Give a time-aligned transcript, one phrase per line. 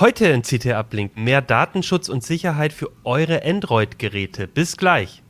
[0.00, 4.48] Heute in CT Uplink mehr Datenschutz und Sicherheit für eure Android-Geräte.
[4.48, 5.23] Bis gleich.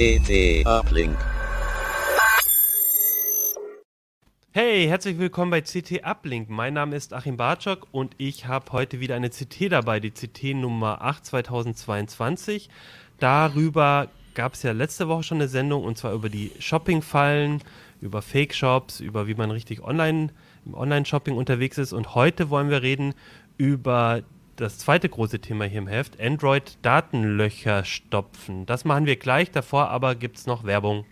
[0.00, 1.18] CT Uplink.
[4.50, 6.48] Hey, herzlich willkommen bei CT Uplink.
[6.48, 10.54] Mein Name ist Achim Bartschok und ich habe heute wieder eine CT dabei, die CT
[10.54, 12.70] Nummer 8 2022.
[13.18, 17.62] Darüber gab es ja letzte Woche schon eine Sendung und zwar über die Shopping-Fallen,
[18.00, 20.30] über Fake-Shops, über wie man richtig online
[20.64, 21.92] im Online-Shopping unterwegs ist.
[21.92, 23.12] Und heute wollen wir reden
[23.58, 24.22] über
[24.60, 28.66] das zweite große Thema hier im Heft, Android-Datenlöcher stopfen.
[28.66, 31.04] Das machen wir gleich, davor aber gibt es noch Werbung.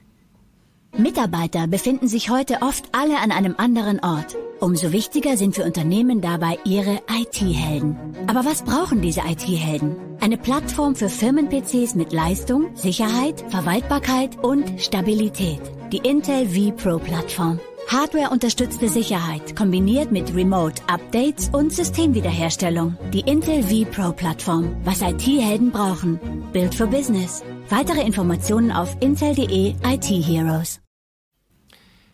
[0.97, 4.37] Mitarbeiter befinden sich heute oft alle an einem anderen Ort.
[4.59, 7.97] Umso wichtiger sind für Unternehmen dabei ihre IT-Helden.
[8.27, 9.97] Aber was brauchen diese IT-Helden?
[10.21, 15.61] Eine Plattform für Firmen-PCs mit Leistung, Sicherheit, Verwaltbarkeit und Stabilität.
[15.93, 17.61] Die Intel vPro-Plattform.
[17.89, 22.99] Hardware-unterstützte Sicherheit kombiniert mit Remote-Updates und Systemwiederherstellung.
[23.15, 24.77] Die Intel vPro-Plattform.
[24.85, 26.21] Was IT-Helden brauchen.
[26.53, 27.43] Build for Business.
[27.71, 30.83] Weitere Informationen auf intel.de IT Heroes.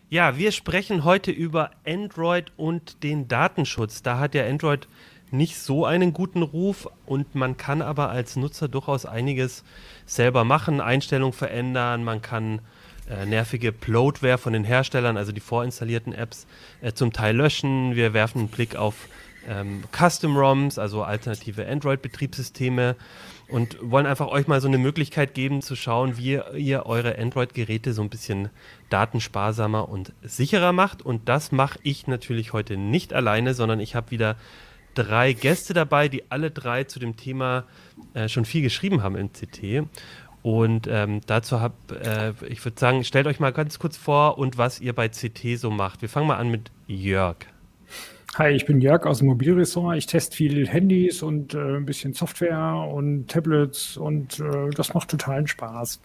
[0.07, 4.01] Ja, wir sprechen heute über Android und den Datenschutz.
[4.01, 4.87] Da hat ja Android
[5.31, 9.65] nicht so einen guten Ruf und man kann aber als Nutzer durchaus einiges
[10.05, 12.61] selber machen, Einstellungen verändern, man kann
[13.09, 16.47] äh, nervige Bloatware von den Herstellern, also die vorinstallierten Apps,
[16.81, 17.95] äh, zum Teil löschen.
[17.95, 18.95] Wir werfen einen Blick auf
[19.47, 22.95] ähm, Custom ROMs, also alternative Android-Betriebssysteme
[23.47, 27.93] und wollen einfach euch mal so eine Möglichkeit geben zu schauen, wie ihr eure Android-Geräte
[27.93, 28.49] so ein bisschen
[28.89, 31.03] datensparsamer und sicherer macht.
[31.03, 34.35] Und das mache ich natürlich heute nicht alleine, sondern ich habe wieder
[34.95, 37.65] drei Gäste dabei, die alle drei zu dem Thema
[38.13, 39.87] äh, schon viel geschrieben haben im CT.
[40.45, 41.73] Und ähm, dazu habe
[42.03, 45.57] äh, ich würde sagen, stellt euch mal ganz kurz vor und was ihr bei CT
[45.57, 46.03] so macht.
[46.03, 47.37] Wir fangen mal an mit Jörg.
[48.35, 49.97] Hi, ich bin Jörg aus dem Mobilressort.
[49.97, 55.09] Ich teste viel Handys und äh, ein bisschen Software und Tablets und äh, das macht
[55.09, 55.99] totalen Spaß.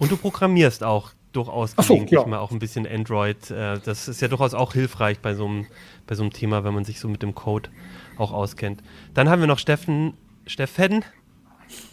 [0.00, 2.26] Und du programmierst auch durchaus Ach so, gelegentlich ja.
[2.26, 3.52] mal auch ein bisschen Android.
[3.52, 5.66] Äh, das ist ja durchaus auch hilfreich bei so, einem,
[6.08, 7.70] bei so einem Thema, wenn man sich so mit dem Code
[8.18, 8.82] auch auskennt.
[9.14, 10.14] Dann haben wir noch Steffen.
[10.44, 11.04] Steffen.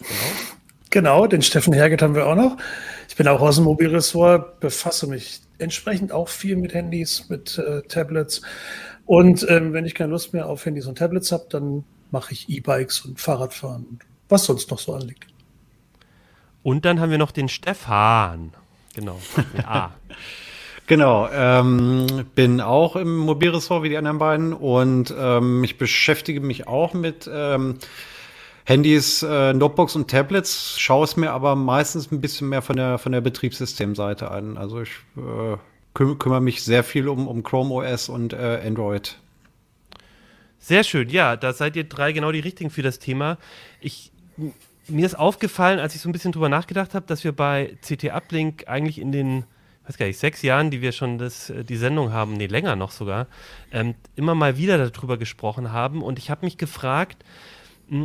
[0.00, 0.54] Genau,
[1.02, 2.56] den Steffen Herget haben wir auch noch.
[3.08, 7.82] Ich bin auch aus dem Mobilressort, befasse mich entsprechend auch viel mit Handys, mit äh,
[7.82, 8.42] Tablets.
[9.06, 12.48] Und ähm, wenn ich keine Lust mehr auf Handys und Tablets habe, dann mache ich
[12.48, 15.26] E-Bikes und Fahrradfahren und was sonst noch so anliegt.
[16.62, 18.52] Und dann haben wir noch den Stefan.
[18.94, 19.18] Genau,
[19.66, 19.90] A.
[20.86, 26.68] Genau, ähm, bin auch im Mobilressort wie die anderen beiden und ähm, ich beschäftige mich
[26.68, 27.78] auch mit ähm,
[28.64, 32.98] Handys, äh, Notebooks und Tablets, schaue es mir aber meistens ein bisschen mehr von der,
[32.98, 34.56] von der Betriebssystemseite an.
[34.56, 35.56] Also ich äh,
[35.92, 39.18] küm kümmere mich sehr viel um, um Chrome OS und äh, Android.
[40.58, 43.36] Sehr schön, ja, da seid ihr drei genau die richtigen für das Thema.
[43.82, 44.10] Ich,
[44.88, 48.04] mir ist aufgefallen, als ich so ein bisschen drüber nachgedacht habe, dass wir bei CT
[48.14, 49.44] Uplink eigentlich in den,
[49.86, 52.92] weiß gar nicht, sechs Jahren, die wir schon das, die Sendung haben, nee, länger noch
[52.92, 53.26] sogar,
[53.72, 56.02] ähm, immer mal wieder darüber gesprochen haben.
[56.02, 57.22] Und ich habe mich gefragt,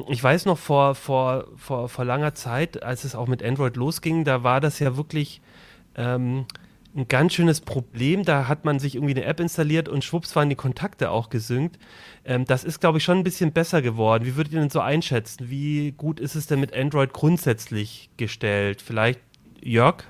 [0.10, 4.24] ich weiß noch vor, vor, vor, vor langer Zeit, als es auch mit Android losging,
[4.24, 5.42] da war das ja wirklich
[5.96, 6.46] ähm,
[6.96, 8.24] ein ganz schönes Problem.
[8.24, 11.80] Da hat man sich irgendwie eine App installiert und schwupps waren die Kontakte auch gesynkt.
[12.26, 14.26] Ähm, das ist, glaube ich, schon ein bisschen besser geworden.
[14.26, 15.50] Wie würdet ihr denn so einschätzen?
[15.50, 18.82] Wie gut ist es denn mit Android grundsätzlich gestellt?
[18.82, 19.22] Vielleicht
[19.62, 20.04] Jörg?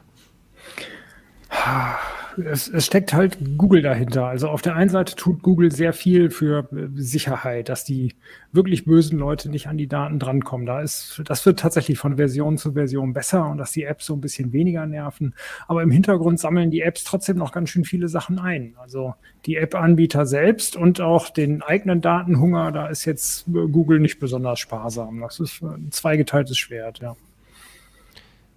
[2.38, 4.26] Es, es steckt halt Google dahinter.
[4.26, 8.16] Also auf der einen Seite tut Google sehr viel für äh, Sicherheit, dass die
[8.52, 10.66] wirklich bösen Leute nicht an die Daten drankommen.
[10.66, 14.14] Da ist, das wird tatsächlich von Version zu Version besser und dass die Apps so
[14.14, 15.34] ein bisschen weniger nerven.
[15.68, 18.76] Aber im Hintergrund sammeln die Apps trotzdem noch ganz schön viele Sachen ein.
[18.80, 19.16] Also
[19.46, 24.60] die App-Anbieter selbst und auch den eigenen Datenhunger, da ist jetzt äh, Google nicht besonders
[24.60, 25.22] sparsam.
[25.22, 27.16] Das ist ein zweigeteiltes Schwert, ja.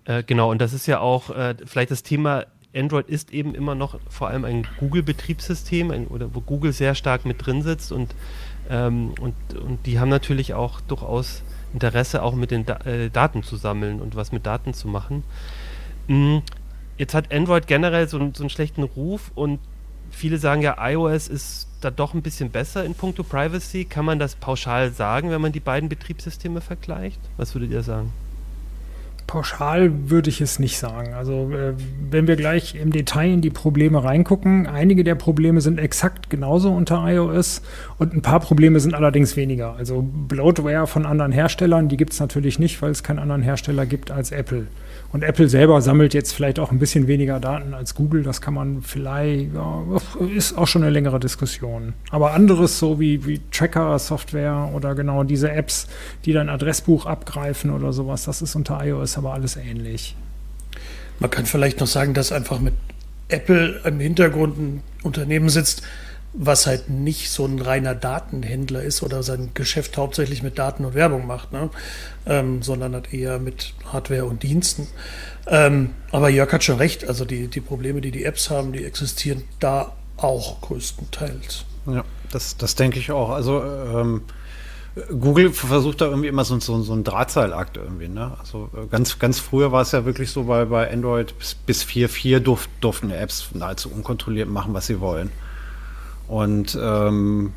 [0.04, 3.74] Äh, genau, und das ist ja auch äh, vielleicht das Thema, Android ist eben immer
[3.74, 8.14] noch vor allem ein Google-Betriebssystem oder wo Google sehr stark mit drin sitzt und,
[8.70, 11.42] ähm, und, und die haben natürlich auch durchaus
[11.74, 15.22] Interesse, auch mit den da äh, Daten zu sammeln und was mit Daten zu machen.
[16.08, 16.42] Mhm.
[16.98, 19.58] Jetzt hat Android generell so, so einen schlechten Ruf und
[20.10, 23.84] viele sagen ja, iOS ist da doch ein bisschen besser in puncto Privacy.
[23.84, 27.20] Kann man das pauschal sagen, wenn man die beiden Betriebssysteme vergleicht?
[27.36, 28.12] Was würdet ihr sagen?
[29.32, 31.14] Pauschal würde ich es nicht sagen.
[31.14, 31.72] Also äh,
[32.10, 36.70] wenn wir gleich im Detail in die Probleme reingucken, einige der Probleme sind exakt genauso
[36.70, 37.62] unter iOS
[37.96, 39.74] und ein paar Probleme sind allerdings weniger.
[39.74, 43.86] Also Bloatware von anderen Herstellern, die gibt es natürlich nicht, weil es keinen anderen Hersteller
[43.86, 44.66] gibt als Apple.
[45.12, 48.22] Und Apple selber sammelt jetzt vielleicht auch ein bisschen weniger Daten als Google.
[48.22, 49.84] Das kann man vielleicht, ja,
[50.34, 51.92] ist auch schon eine längere Diskussion.
[52.10, 55.86] Aber anderes, so wie, wie Tracker-Software oder genau diese Apps,
[56.24, 60.16] die dein Adressbuch abgreifen oder sowas, das ist unter iOS aber alles ähnlich.
[61.20, 62.74] Man kann vielleicht noch sagen, dass einfach mit
[63.28, 65.82] Apple im Hintergrund ein Unternehmen sitzt,
[66.34, 70.94] was halt nicht so ein reiner Datenhändler ist oder sein Geschäft hauptsächlich mit Daten und
[70.94, 71.68] Werbung macht, ne?
[72.26, 74.88] ähm, sondern hat eher mit Hardware und Diensten.
[75.46, 78.84] Ähm, aber Jörg hat schon recht, also die, die Probleme, die die Apps haben, die
[78.84, 81.64] existieren da auch größtenteils.
[81.86, 83.30] Ja, das, das denke ich auch.
[83.30, 84.22] Also ähm,
[85.08, 88.08] Google versucht da irgendwie immer so, so, so einen Drahtseilakt irgendwie.
[88.08, 88.32] Ne?
[88.38, 91.84] Also äh, ganz, ganz früher war es ja wirklich so, weil bei Android bis, bis
[91.84, 95.30] 4.4 durf, durften Apps nahezu unkontrolliert machen, was sie wollen.
[96.28, 97.52] Und ähm,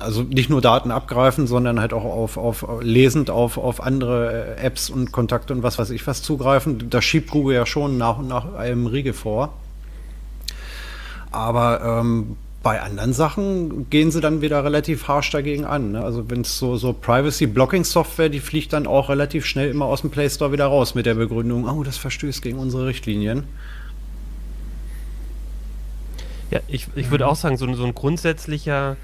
[0.00, 4.66] also nicht nur Daten abgreifen, sondern halt auch auf, auf lesend auf, auf andere äh,
[4.66, 6.90] Apps und Kontakte und was weiß ich was zugreifen.
[6.90, 9.52] Da schiebt Google ja schon nach und nach einem Riegel vor.
[11.30, 15.92] Aber ähm, bei anderen Sachen gehen sie dann wieder relativ harsch dagegen an.
[15.92, 16.02] Ne?
[16.02, 20.10] Also wenn es so, so Privacy-Blocking-Software, die fliegt dann auch relativ schnell immer aus dem
[20.10, 23.44] Play Store wieder raus mit der Begründung, oh, das verstößt gegen unsere Richtlinien.
[26.50, 28.96] Ja, ich, ich würde auch sagen, so, so ein grundsätzlicher,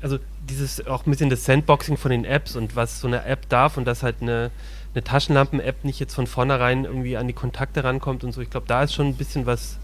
[0.00, 0.18] also
[0.48, 3.76] dieses auch ein bisschen das Sandboxing von den Apps und was so eine App darf
[3.76, 4.50] und dass halt eine,
[4.94, 8.40] eine Taschenlampen-App nicht jetzt von vornherein irgendwie an die Kontakte rankommt und so.
[8.40, 9.78] Ich glaube, da ist schon ein bisschen was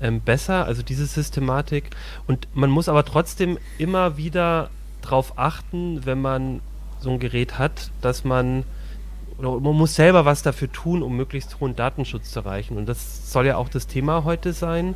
[0.00, 1.90] ähm, besser, also diese Systematik.
[2.26, 4.70] Und man muss aber trotzdem immer wieder
[5.00, 6.60] darauf achten, wenn man
[7.00, 8.64] so ein Gerät hat, dass man
[9.38, 12.76] oder man muss selber was dafür tun, um möglichst hohen Datenschutz zu erreichen.
[12.76, 14.94] Und das soll ja auch das Thema heute sein.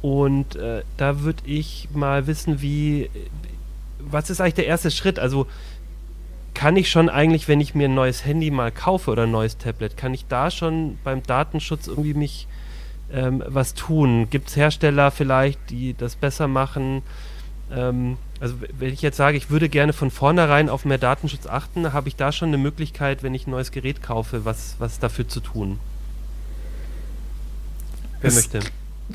[0.00, 3.10] Und äh, da würde ich mal wissen, wie,
[3.98, 5.18] was ist eigentlich der erste Schritt?
[5.18, 5.46] Also
[6.54, 9.58] kann ich schon eigentlich, wenn ich mir ein neues Handy mal kaufe oder ein neues
[9.58, 12.48] Tablet, kann ich da schon beim Datenschutz irgendwie mich
[13.12, 14.28] ähm, was tun?
[14.30, 17.02] Gibt es Hersteller vielleicht, die das besser machen?
[17.72, 21.92] Ähm, also wenn ich jetzt sage, ich würde gerne von vornherein auf mehr Datenschutz achten,
[21.92, 25.28] habe ich da schon eine Möglichkeit, wenn ich ein neues Gerät kaufe, was, was dafür
[25.28, 25.78] zu tun?
[28.20, 28.60] Wer es, möchte?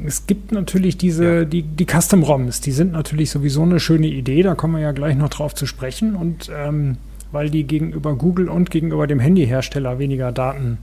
[0.06, 1.46] Es gibt natürlich diese, ja.
[1.46, 5.16] die, die Custom-ROMs, die sind natürlich sowieso eine schöne Idee, da kommen wir ja gleich
[5.16, 6.16] noch drauf zu sprechen.
[6.16, 6.98] Und ähm,
[7.34, 10.78] weil die gegenüber Google und gegenüber dem Handyhersteller weniger Daten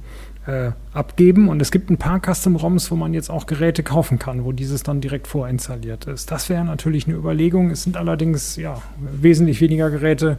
[0.47, 1.49] äh, abgeben.
[1.49, 4.83] Und es gibt ein paar Custom-ROMs, wo man jetzt auch Geräte kaufen kann, wo dieses
[4.83, 6.31] dann direkt vorinstalliert ist.
[6.31, 7.71] Das wäre natürlich eine Überlegung.
[7.71, 10.39] Es sind allerdings ja, wesentlich weniger Geräte,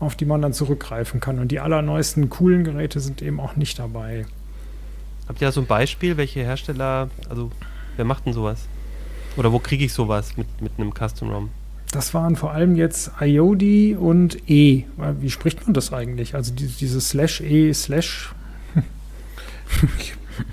[0.00, 1.38] auf die man dann zurückgreifen kann.
[1.38, 4.26] Und die allerneuesten coolen Geräte sind eben auch nicht dabei.
[5.28, 7.52] Habt ihr da so ein Beispiel, welche Hersteller, also
[7.96, 8.66] Wer macht denn sowas?
[9.36, 11.50] Oder wo kriege ich sowas mit, mit einem Custom ROM?
[11.90, 14.84] Das waren vor allem jetzt IOD und E.
[15.20, 16.34] Wie spricht man das eigentlich?
[16.34, 18.34] Also diese, diese Slash E Slash.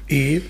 [0.10, 0.42] E.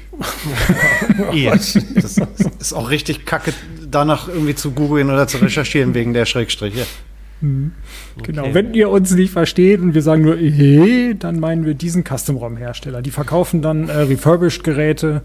[1.33, 1.45] e.
[1.45, 3.53] Das ist auch richtig kacke,
[3.89, 6.87] danach irgendwie zu googeln oder zu recherchieren wegen der Schrägstriche.
[7.41, 7.73] Mhm.
[8.23, 8.53] Genau, okay.
[8.53, 13.01] wenn ihr uns nicht versteht und wir sagen nur E, dann meinen wir diesen Custom-ROM-Hersteller.
[13.01, 15.21] Die verkaufen dann äh, Refurbished-Geräte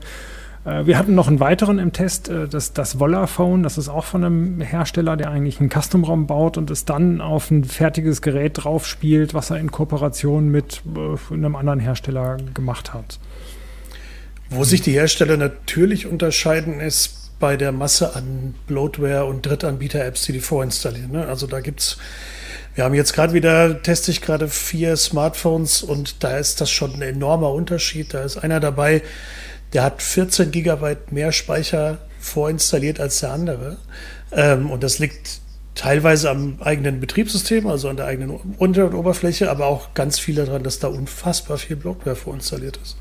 [0.65, 3.63] wir hatten noch einen weiteren im Test, äh, das, das Vollaphone.
[3.63, 7.51] Das ist auch von einem Hersteller, der eigentlich einen Custom-ROM baut und es dann auf
[7.51, 12.95] ein fertiges Gerät drauf spielt, was er in Kooperation mit äh, einem anderen Hersteller gemacht
[12.95, 13.19] hat.
[14.51, 20.33] Wo sich die Hersteller natürlich unterscheiden, ist bei der Masse an Bloatware und Drittanbieter-Apps, die
[20.33, 21.13] die vorinstallieren.
[21.13, 21.27] Ne?
[21.27, 21.99] Also da gibt es
[22.75, 26.95] wir haben jetzt gerade wieder, teste ich gerade vier Smartphones und da ist das schon
[26.95, 28.13] ein enormer Unterschied.
[28.15, 29.03] Da ist einer dabei,
[29.75, 33.77] der hat 14 Gigabyte mehr Speicher vorinstalliert als der andere.
[34.33, 35.41] Ähm, und das liegt
[35.75, 40.79] teilweise am eigenen Betriebssystem, also an der eigenen Unteroberfläche, aber auch ganz viel daran, dass
[40.79, 42.97] da unfassbar viel Bloatware vorinstalliert ist.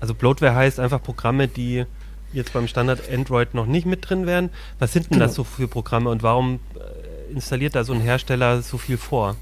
[0.00, 1.84] Also Bloatware heißt einfach Programme, die
[2.32, 4.50] jetzt beim Standard Android noch nicht mit drin wären.
[4.78, 5.26] Was sind denn genau.
[5.26, 9.36] das so für Programme und warum äh, installiert da so ein Hersteller so viel vor?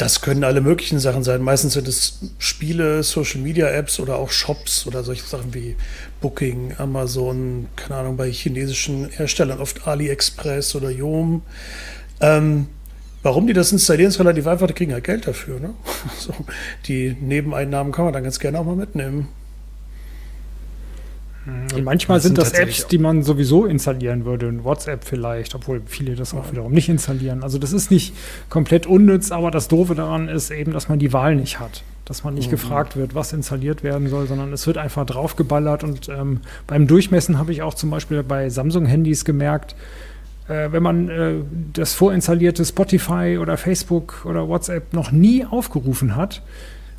[0.00, 1.42] Das können alle möglichen Sachen sein.
[1.42, 5.76] Meistens sind es Spiele, Social Media Apps oder auch Shops oder solche Sachen wie
[6.22, 11.42] Booking, Amazon, keine Ahnung, bei chinesischen Herstellern, oft AliExpress oder Yom.
[12.22, 12.68] Ähm,
[13.22, 15.60] warum die das installieren, ist relativ einfach, die kriegen halt Geld dafür.
[15.60, 15.74] Ne?
[16.18, 16.32] So,
[16.86, 19.28] die Nebeneinnahmen kann man dann ganz gerne auch mal mitnehmen.
[21.46, 25.80] Und manchmal das sind, sind das Apps, die man sowieso installieren würde, WhatsApp vielleicht, obwohl
[25.86, 27.42] viele das auch wiederum nicht installieren.
[27.42, 28.14] Also das ist nicht
[28.50, 31.82] komplett unnütz, aber das Doofe daran ist eben, dass man die Wahl nicht hat.
[32.04, 32.52] Dass man nicht mhm.
[32.52, 35.82] gefragt wird, was installiert werden soll, sondern es wird einfach draufgeballert.
[35.82, 39.74] Und ähm, beim Durchmessen habe ich auch zum Beispiel bei Samsung-Handys gemerkt,
[40.48, 41.34] äh, wenn man äh,
[41.72, 46.42] das vorinstallierte Spotify oder Facebook oder WhatsApp noch nie aufgerufen hat,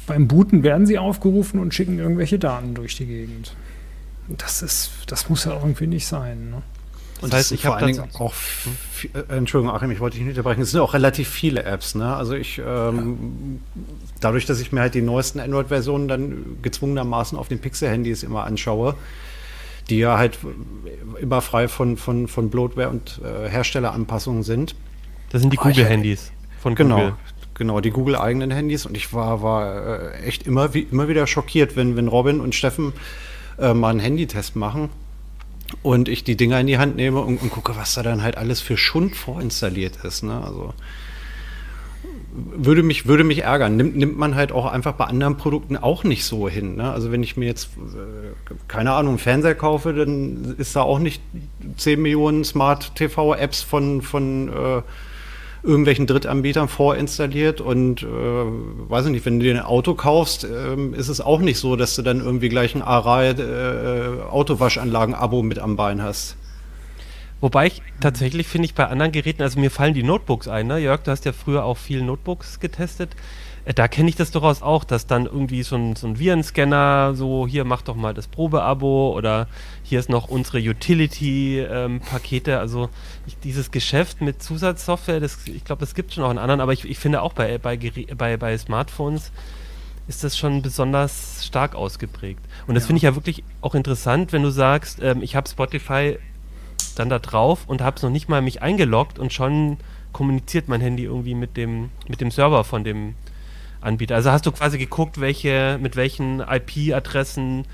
[0.07, 3.53] beim Booten werden sie aufgerufen und schicken irgendwelche Daten durch die Gegend.
[4.37, 6.51] Das ist, das muss ja irgendwie nicht sein.
[6.51, 6.61] Ne?
[7.21, 8.33] Und das heißt, ich habe vor allen Dingen auch,
[9.13, 12.15] äh, Entschuldigung, Achim, ich wollte dich nicht unterbrechen, es sind auch relativ viele Apps, ne?
[12.15, 13.81] Also ich, ähm, ja.
[14.19, 18.95] dadurch, dass ich mir halt die neuesten Android-Versionen dann gezwungenermaßen auf den Pixel-Handys immer anschaue,
[19.89, 20.39] die ja halt
[21.19, 24.75] immer frei von, von, von Bloatware und äh, Herstelleranpassungen sind.
[25.29, 27.13] Das sind die Google-Handys von genau, Google.
[27.53, 31.75] Genau, die Google-eigenen Handys und ich war, war äh, echt immer, wie, immer wieder schockiert,
[31.75, 32.93] wenn, wenn Robin und Steffen
[33.61, 34.89] äh, mal einen Handytest machen
[35.83, 38.37] und ich die Dinger in die Hand nehme und, und, gucke, was da dann halt
[38.37, 40.23] alles für Schund vorinstalliert ist.
[40.23, 40.41] Ne?
[40.43, 40.73] Also
[42.33, 43.77] würde mich, würde mich ärgern.
[43.77, 46.75] Nimmt, nimmt man halt auch einfach bei anderen Produkten auch nicht so hin.
[46.75, 46.91] Ne?
[46.91, 50.99] Also wenn ich mir jetzt, äh, keine Ahnung, einen Fernseher kaufe, dann ist da auch
[50.99, 51.21] nicht
[51.77, 54.81] 10 Millionen Smart-TV-Apps von, von äh,
[55.63, 60.75] irgendwelchen Drittanbietern vorinstalliert und äh, weiß ich nicht, wenn du dir ein Auto kaufst, äh,
[60.95, 65.59] ist es auch nicht so, dass du dann irgendwie gleich ein Arai äh, Autowaschanlagen-Abo mit
[65.59, 66.35] am Bein hast.
[67.41, 70.77] Wobei ich tatsächlich finde ich bei anderen Geräten, also mir fallen die Notebooks ein, ne?
[70.77, 73.15] Jörg, du hast ja früher auch viel Notebooks getestet.
[73.65, 77.13] Äh, da kenne ich das durchaus auch, dass dann irgendwie so ein, so ein Virenscanner,
[77.15, 79.47] so hier mach doch mal das Probeabo oder
[79.83, 82.51] hier ist noch unsere Utility-Pakete.
[82.51, 82.89] Ähm, also
[83.27, 86.61] ich, dieses Geschäft mit Zusatzsoftware, das, ich glaube, das gibt es schon auch in anderen,
[86.61, 87.77] aber ich, ich finde auch bei, bei,
[88.17, 89.31] bei, bei Smartphones
[90.07, 92.41] ist das schon besonders stark ausgeprägt.
[92.67, 92.87] Und das ja.
[92.87, 96.17] finde ich ja wirklich auch interessant, wenn du sagst, ähm, ich habe Spotify
[96.95, 99.77] dann da drauf und habe es noch nicht mal mich eingeloggt und schon
[100.11, 103.15] kommuniziert mein Handy irgendwie mit dem, mit dem Server von dem
[103.81, 104.15] Anbieter.
[104.15, 107.65] Also hast du quasi geguckt, welche, mit welchen IP-Adressen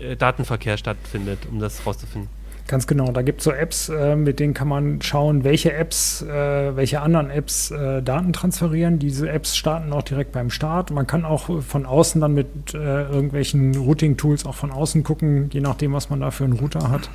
[0.00, 2.30] äh, Datenverkehr stattfindet, um das rauszufinden.
[2.68, 3.12] Ganz genau.
[3.12, 7.00] Da gibt es so Apps, äh, mit denen kann man schauen, welche Apps, äh, welche
[7.00, 8.98] anderen Apps äh, Daten transferieren.
[8.98, 10.90] Diese Apps starten auch direkt beim Start.
[10.90, 15.60] Man kann auch von außen dann mit äh, irgendwelchen Routing-Tools auch von außen gucken, je
[15.60, 17.08] nachdem, was man da für einen Router hat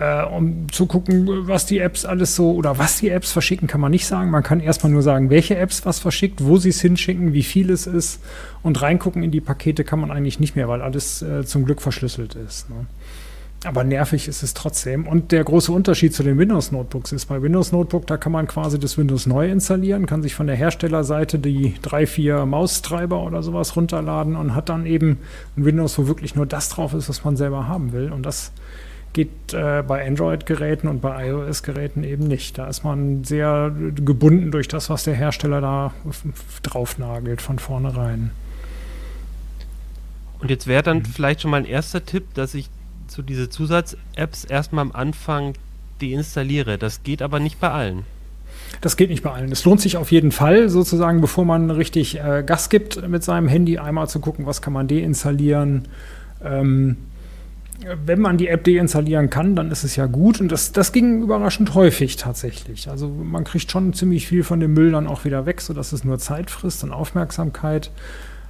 [0.00, 3.80] äh, um zu gucken, was die Apps alles so oder was die Apps verschicken, kann
[3.80, 4.30] man nicht sagen.
[4.30, 7.70] Man kann erstmal nur sagen, welche Apps was verschickt, wo sie es hinschicken, wie viel
[7.70, 8.20] es ist
[8.62, 11.82] und reingucken in die Pakete kann man eigentlich nicht mehr, weil alles äh, zum Glück
[11.82, 12.70] verschlüsselt ist.
[12.70, 12.86] Ne?
[13.64, 15.06] Aber nervig ist es trotzdem.
[15.06, 18.96] Und der große Unterschied zu den Windows-Notebooks ist, bei Windows-Notebook, da kann man quasi das
[18.96, 24.34] Windows neu installieren, kann sich von der Herstellerseite die drei, vier Maustreiber oder sowas runterladen
[24.34, 25.18] und hat dann eben
[25.58, 28.10] ein Windows, wo wirklich nur das drauf ist, was man selber haben will.
[28.12, 28.52] Und das
[29.12, 32.58] geht äh, bei Android-Geräten und bei iOS-Geräten eben nicht.
[32.58, 35.92] Da ist man sehr gebunden durch das, was der Hersteller da
[36.62, 38.30] draufnagelt von vornherein.
[40.40, 41.04] Und jetzt wäre dann mhm.
[41.04, 42.70] vielleicht schon mal ein erster Tipp, dass ich
[43.08, 45.54] zu diese Zusatz-Apps erstmal am Anfang
[46.00, 46.78] deinstalliere.
[46.78, 48.04] Das geht aber nicht bei allen.
[48.80, 49.50] Das geht nicht bei allen.
[49.50, 53.48] Es lohnt sich auf jeden Fall, sozusagen, bevor man richtig äh, Gas gibt mit seinem
[53.48, 55.88] Handy, einmal zu gucken, was kann man deinstallieren.
[56.42, 56.96] Ähm,
[58.04, 60.40] wenn man die App deinstallieren kann, dann ist es ja gut.
[60.40, 62.88] Und das, das ging überraschend häufig tatsächlich.
[62.88, 66.04] Also man kriegt schon ziemlich viel von dem Müll dann auch wieder weg, sodass es
[66.04, 67.90] nur Zeit frisst und Aufmerksamkeit.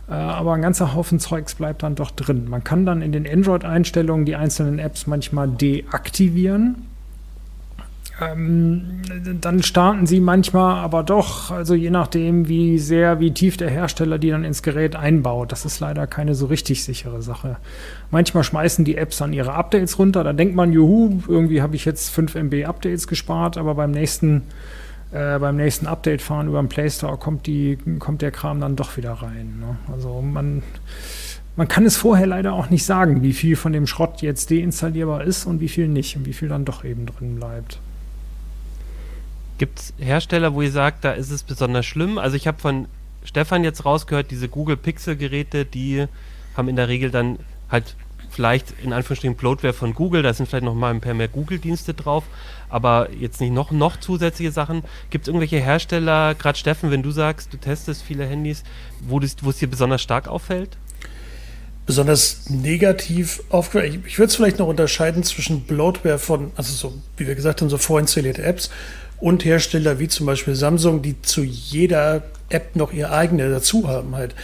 [0.09, 2.49] Äh, aber ein ganzer Haufen Zeugs bleibt dann doch drin.
[2.49, 6.90] Man kann dann in den Android-Einstellungen die einzelnen Apps manchmal deaktivieren
[8.21, 9.03] ähm,
[9.41, 14.19] dann starten sie manchmal aber doch, also je nachdem, wie sehr, wie tief der Hersteller
[14.19, 15.53] die dann ins Gerät einbaut.
[15.53, 17.57] Das ist leider keine so richtig sichere Sache.
[18.11, 20.25] Manchmal schmeißen die Apps dann ihre Updates runter.
[20.25, 24.43] Da denkt man, juhu, irgendwie habe ich jetzt 5 MB Updates gespart, aber beim nächsten,
[25.13, 28.77] äh, beim nächsten Update fahren über den Play Store kommt, die, kommt der Kram dann
[28.77, 29.59] doch wieder rein.
[29.61, 29.77] Ne?
[29.93, 30.63] Also man
[31.57, 35.25] man kann es vorher leider auch nicht sagen, wie viel von dem Schrott jetzt deinstallierbar
[35.25, 37.81] ist und wie viel nicht und wie viel dann doch eben drin bleibt.
[39.61, 42.17] Gibt es Hersteller, wo ihr sagt, da ist es besonders schlimm?
[42.17, 42.89] Also ich habe von
[43.25, 46.07] Stefan jetzt rausgehört, diese Google Pixel Geräte, die
[46.57, 47.39] haben in der Regel dann
[47.71, 47.95] halt
[48.31, 51.93] vielleicht in Anführungsstrichen Bloatware von Google, da sind vielleicht noch mal ein paar mehr Google-Dienste
[51.93, 52.25] drauf,
[52.71, 54.83] aber jetzt nicht noch, noch zusätzliche Sachen.
[55.11, 58.63] Gibt es irgendwelche Hersteller, gerade Steffen, wenn du sagst, du testest viele Handys,
[59.03, 60.79] wo, es dir besonders stark auffällt?
[61.87, 64.01] besonders negativ aufgefallen.
[64.05, 67.61] Ich, ich würde es vielleicht noch unterscheiden zwischen Bloatware von, also so, wie wir gesagt
[67.61, 68.71] haben, so vorinstallierte Apps
[69.21, 74.17] und Hersteller wie zum Beispiel Samsung, die zu jeder App noch ihre eigene dazu haben
[74.17, 74.35] halt,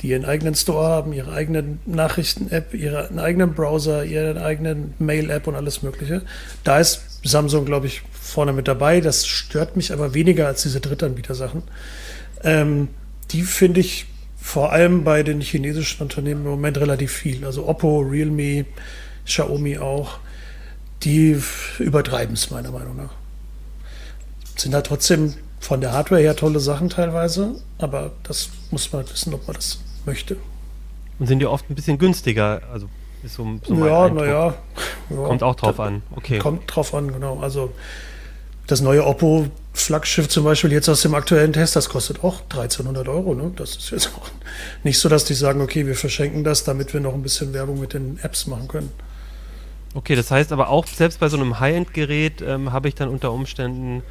[0.00, 5.54] die ihren eigenen Store haben, ihre eigenen Nachrichten-App, ihren eigenen Browser, ihren eigenen Mail-App und
[5.54, 6.22] alles Mögliche.
[6.64, 9.00] Da ist Samsung, glaube ich, vorne mit dabei.
[9.00, 11.62] Das stört mich aber weniger als diese Drittanbieter-Sachen.
[12.42, 12.88] Ähm,
[13.30, 14.06] die finde ich
[14.40, 17.44] vor allem bei den chinesischen Unternehmen im Moment relativ viel.
[17.44, 18.66] Also Oppo, Realme,
[19.24, 20.18] Xiaomi auch.
[21.04, 21.36] Die
[21.78, 23.21] übertreiben es meiner Meinung nach.
[24.56, 29.32] Sind halt trotzdem von der Hardware her tolle Sachen teilweise, aber das muss man wissen,
[29.32, 30.36] ob man das möchte.
[31.18, 32.62] Und sind die oft ein bisschen günstiger?
[32.72, 32.88] Also
[33.22, 34.54] ist so, so ja, naja.
[35.08, 36.02] Ja, Kommt auch drauf an.
[36.16, 36.38] Okay.
[36.38, 37.38] Kommt drauf an, genau.
[37.40, 37.72] Also
[38.66, 43.08] das neue Oppo Flaggschiff zum Beispiel jetzt aus dem aktuellen Test, das kostet auch 1300
[43.08, 43.34] Euro.
[43.34, 43.52] Ne?
[43.56, 44.28] Das ist jetzt auch
[44.82, 47.80] nicht so, dass die sagen, okay, wir verschenken das, damit wir noch ein bisschen Werbung
[47.80, 48.90] mit den Apps machen können.
[49.94, 53.32] Okay, das heißt aber auch selbst bei so einem High-End-Gerät ähm, habe ich dann unter
[53.32, 54.02] Umständen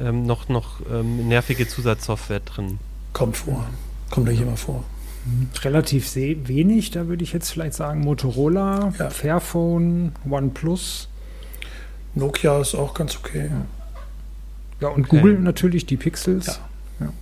[0.00, 2.78] ähm, noch, noch ähm, nervige Zusatzsoftware drin.
[3.12, 3.66] Kommt vor.
[4.10, 4.84] Kommt nicht immer vor.
[5.24, 5.48] Mhm.
[5.62, 9.10] Relativ wenig, da würde ich jetzt vielleicht sagen Motorola, ja.
[9.10, 11.08] Fairphone, OnePlus.
[12.14, 13.48] Nokia ist auch ganz okay.
[13.50, 13.66] Ja,
[14.80, 15.18] ja und okay.
[15.18, 16.46] Google natürlich, die Pixels.
[16.46, 17.06] Ja.
[17.06, 17.12] ja.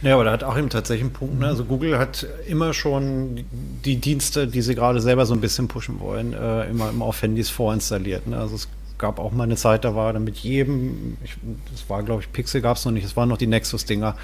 [0.00, 1.40] Ja, aber da hat Achim tatsächlich einen Punkt.
[1.40, 1.46] Ne?
[1.48, 3.44] Also Google hat immer schon
[3.84, 7.20] die Dienste, die sie gerade selber so ein bisschen pushen wollen, äh, immer, immer auf
[7.20, 8.26] Handys vorinstalliert.
[8.28, 8.38] Ne?
[8.38, 8.68] Also es
[8.98, 11.36] gab auch mal eine Zeit, da war dann mit jedem, ich,
[11.72, 14.16] das war glaube ich Pixel gab es noch nicht, es waren noch die Nexus-Dinger,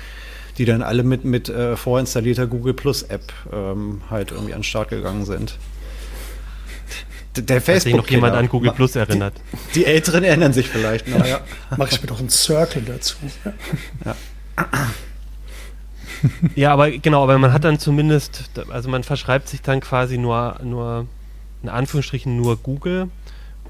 [0.58, 4.64] die dann alle mit, mit äh, vorinstallierter Google Plus App ähm, halt irgendwie an den
[4.64, 5.58] Start gegangen sind.
[7.36, 7.74] Der Facebook.
[7.74, 9.34] Hat sich noch jemand an Google Plus erinnert.
[9.74, 11.26] Die, die, Älteren erinnern sich vielleicht noch.
[11.26, 11.40] Ja.
[11.76, 13.16] Mach ich mir doch einen Circle dazu.
[14.04, 14.14] Ja.
[16.54, 20.60] ja, aber genau, aber man hat dann zumindest, also man verschreibt sich dann quasi nur,
[20.62, 21.08] nur
[21.64, 23.08] in Anführungsstrichen nur Google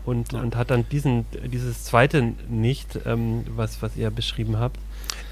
[0.04, 0.40] und, ja.
[0.40, 4.78] und hat dann diesen, dieses zweite nicht, ähm, was, was ihr beschrieben habt.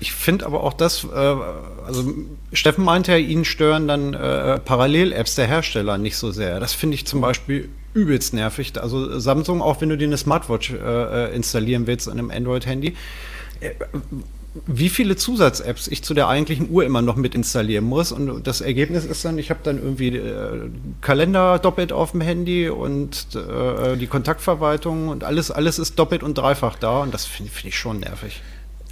[0.01, 2.13] Ich finde aber auch das, äh, also
[2.53, 6.59] Steffen meinte ja, ihn stören dann äh, Parallel-Apps der Hersteller nicht so sehr.
[6.61, 8.73] Das finde ich zum Beispiel übelst nervig.
[8.81, 12.97] Also Samsung, auch wenn du dir eine Smartwatch äh, äh installieren willst an einem Android-Handy,
[13.61, 13.71] äh,
[14.67, 18.13] wie viele Zusatz-Apps ich zu der eigentlichen Uhr immer noch mit installieren muss.
[18.13, 20.69] Und das Ergebnis ist dann, ich habe dann irgendwie äh,
[21.01, 26.37] Kalender doppelt auf dem Handy und äh, die Kontaktverwaltung und alles, alles ist doppelt und
[26.37, 27.01] dreifach da.
[27.01, 28.43] Und das finde find ich schon nervig.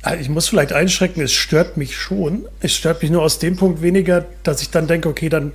[0.02, 2.46] Ah, ich muss vielleicht einschrecken, es stört mich schon.
[2.60, 5.52] Es stört mich nur aus dem Punkt weniger, dass ich dann denke, okay, dann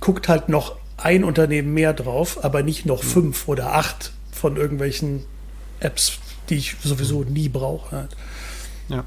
[0.00, 3.08] guckt halt noch ein Unternehmen mehr drauf, aber nicht noch hm.
[3.08, 5.24] fünf oder acht von irgendwelchen
[5.80, 8.08] Apps, die ich sowieso nie brauche.
[8.88, 9.04] Ja.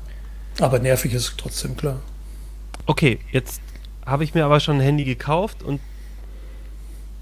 [0.59, 1.99] Aber nervig ist trotzdem klar.
[2.85, 3.61] Okay, jetzt
[4.05, 5.81] habe ich mir aber schon ein Handy gekauft und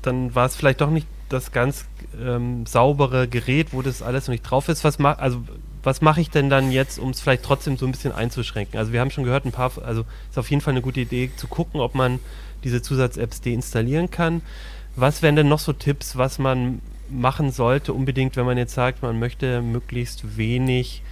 [0.02, 1.86] dann war es vielleicht doch nicht das ganz
[2.22, 4.84] ähm, saubere Gerät, wo das alles noch nicht drauf ist.
[4.84, 5.42] Was ma also
[5.84, 8.80] was mache ich denn dann jetzt, um es vielleicht trotzdem so ein bisschen einzuschränken?
[8.80, 11.30] Also wir haben schon gehört, ein paar, also ist auf jeden Fall eine gute Idee
[11.36, 12.20] zu gucken, ob man
[12.64, 14.42] diese Zusatz-Apps deinstallieren kann.
[14.96, 19.02] Was wären denn noch so Tipps, was man machen sollte, unbedingt, wenn man jetzt sagt,
[19.02, 21.04] man möchte möglichst wenig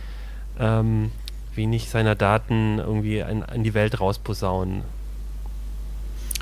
[0.58, 1.12] ähm,
[1.56, 4.84] wenig seiner Daten irgendwie in, in die Welt rausposaunen?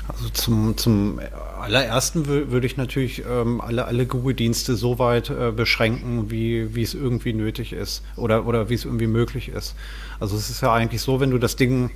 [0.08, 1.20] Also zum, zum
[1.60, 6.94] allerersten würde ich natürlich ähm, alle, alle Google-Dienste so weit äh, beschränken, wie, wie es
[6.94, 9.76] irgendwie nötig ist oder, oder wie es irgendwie möglich ist.
[10.18, 11.90] Also es ist ja eigentlich so, wenn du das Ding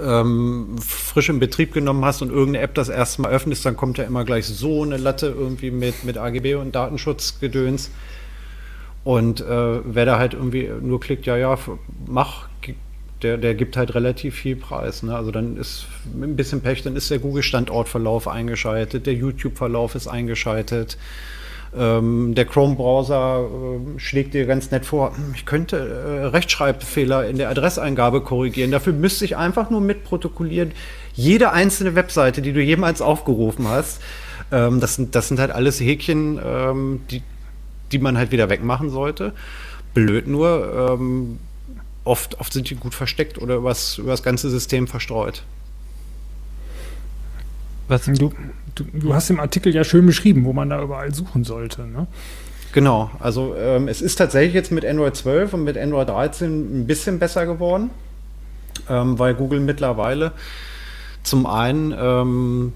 [0.00, 3.98] ähm, frisch in Betrieb genommen hast und irgendeine App das erste Mal öffnest, dann kommt
[3.98, 7.90] ja immer gleich so eine Latte irgendwie mit, mit AGB und Datenschutzgedöns.
[9.06, 9.44] Und äh,
[9.84, 11.56] wer da halt irgendwie nur klickt, ja, ja,
[12.08, 12.48] mach,
[13.22, 15.04] der, der gibt halt relativ viel Preis.
[15.04, 15.14] Ne?
[15.14, 15.86] Also dann ist
[16.20, 20.98] ein bisschen Pech, dann ist der Google-Standortverlauf eingeschaltet, der YouTube-Verlauf ist eingeschaltet.
[21.78, 27.38] Ähm, der Chrome-Browser äh, schlägt dir ganz nett vor, hm, ich könnte äh, Rechtschreibfehler in
[27.38, 28.72] der Adresseingabe korrigieren.
[28.72, 30.72] Dafür müsste ich einfach nur mitprotokollieren,
[31.14, 34.02] jede einzelne Webseite, die du jemals aufgerufen hast.
[34.50, 37.22] Ähm, das, sind, das sind halt alles Häkchen, ähm, die,
[37.92, 39.32] die man halt wieder wegmachen sollte.
[39.94, 41.38] Blöd nur, ähm,
[42.04, 45.42] oft, oft sind die gut versteckt oder übers, über das ganze System verstreut.
[47.88, 48.04] Was?
[48.04, 48.32] Du,
[48.74, 51.86] du, du, hast im Artikel ja schön beschrieben, wo man da überall suchen sollte.
[51.86, 52.06] Ne?
[52.72, 56.86] Genau, also ähm, es ist tatsächlich jetzt mit Android 12 und mit Android 13 ein
[56.86, 57.90] bisschen besser geworden,
[58.88, 60.32] ähm, weil Google mittlerweile
[61.22, 62.72] zum einen ähm,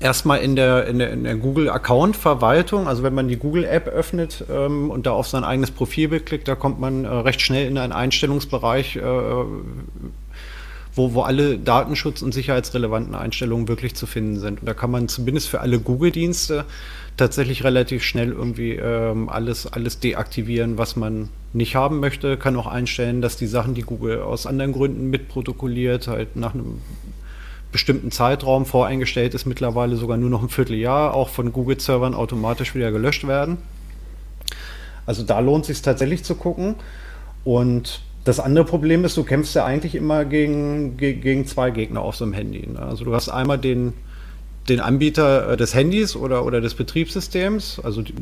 [0.00, 5.06] erstmal in der, in der, der Google-Account-Verwaltung, also wenn man die Google-App öffnet ähm, und
[5.06, 8.96] da auf sein eigenes Profilbild klickt, da kommt man äh, recht schnell in einen Einstellungsbereich,
[8.96, 9.02] äh,
[10.94, 14.60] wo, wo alle Datenschutz- und sicherheitsrelevanten Einstellungen wirklich zu finden sind.
[14.60, 16.64] Und da kann man zumindest für alle Google-Dienste
[17.16, 22.36] tatsächlich relativ schnell irgendwie ähm, alles, alles deaktivieren, was man nicht haben möchte.
[22.36, 26.80] Kann auch einstellen, dass die Sachen, die Google aus anderen Gründen mitprotokolliert, halt nach einem
[27.72, 32.90] bestimmten Zeitraum voreingestellt ist, mittlerweile sogar nur noch ein Vierteljahr, auch von Google-Servern automatisch wieder
[32.90, 33.58] gelöscht werden.
[35.06, 36.76] Also da lohnt es sich tatsächlich zu gucken.
[37.44, 42.16] Und das andere Problem ist, du kämpfst ja eigentlich immer gegen, gegen zwei Gegner auf
[42.16, 42.66] so einem Handy.
[42.66, 42.78] Ne?
[42.78, 43.94] Also du hast einmal den,
[44.68, 48.14] den Anbieter äh, des Handys oder, oder des Betriebssystems, also die,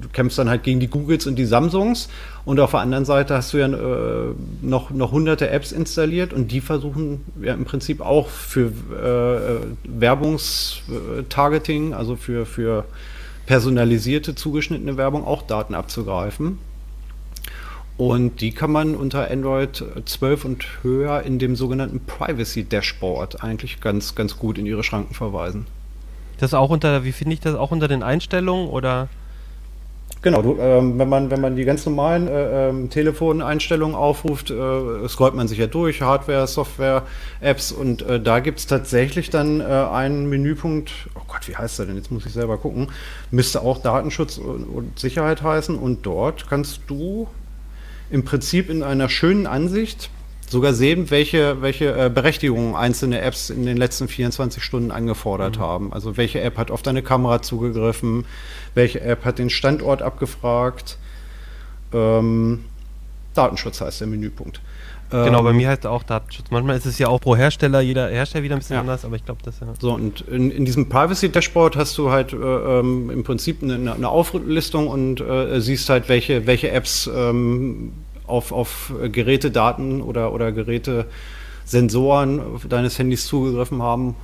[0.00, 2.08] du kämpfst dann halt gegen die Googles und die Samsungs
[2.44, 6.52] und auf der anderen Seite hast du ja äh, noch, noch hunderte Apps installiert und
[6.52, 12.84] die versuchen ja im Prinzip auch für äh, Werbungstargeting, also für, für
[13.46, 16.58] personalisierte, zugeschnittene Werbung auch Daten abzugreifen.
[17.96, 23.80] Und die kann man unter Android 12 und höher in dem sogenannten Privacy Dashboard eigentlich
[23.80, 25.66] ganz, ganz gut in ihre Schranken verweisen.
[26.38, 29.08] Das auch unter, wie finde ich das, auch unter den Einstellungen oder?
[30.24, 35.06] Genau, du, ähm, wenn, man, wenn man die ganz normalen äh, ähm, Telefoneinstellungen aufruft, äh,
[35.06, 37.02] scrollt man sich ja durch, Hardware, Software,
[37.42, 41.78] Apps und äh, da gibt es tatsächlich dann äh, einen Menüpunkt, oh Gott, wie heißt
[41.78, 41.96] der denn?
[41.96, 42.88] Jetzt muss ich selber gucken.
[43.30, 47.28] Müsste auch Datenschutz und, und Sicherheit heißen und dort kannst du
[48.08, 50.08] im Prinzip in einer schönen Ansicht
[50.50, 55.62] sogar sehen, welche, welche äh, Berechtigungen einzelne Apps in den letzten 24 Stunden angefordert mhm.
[55.62, 55.92] haben.
[55.92, 58.24] Also welche App hat auf deine Kamera zugegriffen,
[58.74, 60.98] welche App hat den Standort abgefragt.
[61.92, 62.64] Ähm,
[63.34, 64.60] Datenschutz heißt der Menüpunkt.
[65.10, 66.50] Genau, bei ähm, mir heißt es auch Datenschutz.
[66.50, 68.80] Manchmal ist es ja auch pro Hersteller, jeder Hersteller wieder ein bisschen ja.
[68.80, 69.66] anders, aber ich glaube, das ja.
[69.78, 74.08] So, und in, in diesem Privacy-Dashboard hast du halt äh, ähm, im Prinzip eine, eine
[74.08, 77.92] Auflistung und äh, siehst halt, welche, welche Apps ähm,
[78.26, 84.16] auf, auf Gerätedaten oder, oder Gerätesensoren deines Handys zugegriffen haben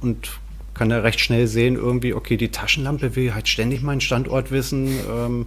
[0.00, 0.38] und
[0.76, 4.88] kann da recht schnell sehen, irgendwie, okay, die Taschenlampe will halt ständig meinen Standort wissen
[5.10, 5.46] ähm,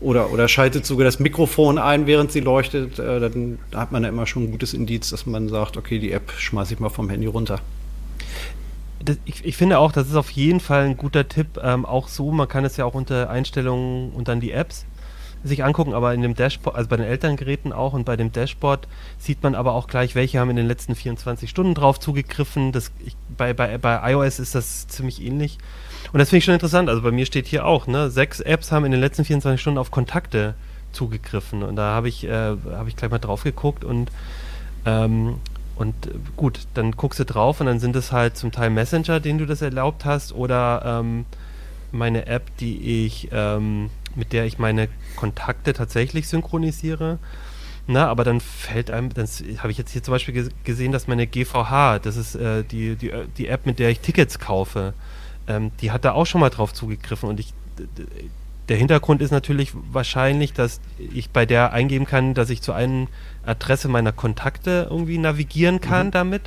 [0.00, 2.98] oder, oder schaltet sogar das Mikrofon ein, während sie leuchtet.
[2.98, 6.12] Äh, dann hat man ja immer schon ein gutes Indiz, dass man sagt, okay, die
[6.12, 7.60] App schmeiße ich mal vom Handy runter.
[9.04, 11.58] Das, ich, ich, finde auch, das ist auf jeden Fall ein guter Tipp.
[11.62, 14.86] Ähm, auch so, man kann es ja auch unter Einstellungen und dann die Apps
[15.44, 18.88] sich angucken, aber in dem Dashboard, also bei den Elterngeräten auch und bei dem Dashboard
[19.18, 22.72] sieht man aber auch gleich, welche haben in den letzten 24 Stunden drauf zugegriffen.
[22.72, 25.58] Das, ich, bei, bei, bei iOS ist das ziemlich ähnlich.
[26.12, 26.88] Und das finde ich schon interessant.
[26.88, 29.78] Also bei mir steht hier auch, ne, sechs Apps haben in den letzten 24 Stunden
[29.78, 30.54] auf Kontakte
[30.92, 31.62] zugegriffen.
[31.62, 34.10] Und da habe ich, äh, hab ich gleich mal drauf geguckt und
[34.84, 35.36] ähm,
[35.76, 35.94] und
[36.36, 39.46] gut, dann guckst du drauf und dann sind es halt zum Teil Messenger, denen du
[39.46, 41.24] das erlaubt hast, oder ähm,
[41.92, 47.18] meine App, die ich ähm, mit der ich meine Kontakte tatsächlich synchronisiere.
[47.86, 49.26] Na, aber dann fällt einem, dann
[49.58, 53.10] habe ich jetzt hier zum Beispiel gesehen, dass meine GVH, das ist äh, die, die,
[53.38, 54.92] die App, mit der ich Tickets kaufe,
[55.46, 57.54] ähm, die hat da auch schon mal drauf zugegriffen und ich
[58.68, 63.06] der Hintergrund ist natürlich wahrscheinlich, dass ich bei der eingeben kann, dass ich zu einer
[63.46, 66.10] Adresse meiner Kontakte irgendwie navigieren kann mhm.
[66.12, 66.42] damit.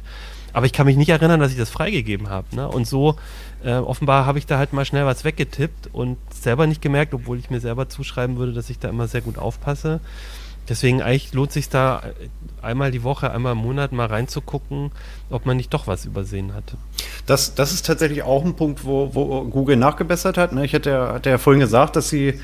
[0.53, 2.55] Aber ich kann mich nicht erinnern, dass ich das freigegeben habe.
[2.55, 2.67] Ne?
[2.67, 3.15] Und so
[3.63, 7.39] äh, offenbar habe ich da halt mal schnell was weggetippt und selber nicht gemerkt, obwohl
[7.39, 9.99] ich mir selber zuschreiben würde, dass ich da immer sehr gut aufpasse.
[10.69, 14.91] Deswegen eigentlich lohnt sich da äh, einmal die Woche, einmal im Monat mal reinzugucken,
[15.29, 16.63] ob man nicht doch was übersehen hat.
[17.25, 20.53] Das, das ist tatsächlich auch ein Punkt, wo, wo Google nachgebessert hat.
[20.53, 20.65] Ne?
[20.65, 22.39] Ich hatte ja, hatte ja vorhin gesagt, dass sie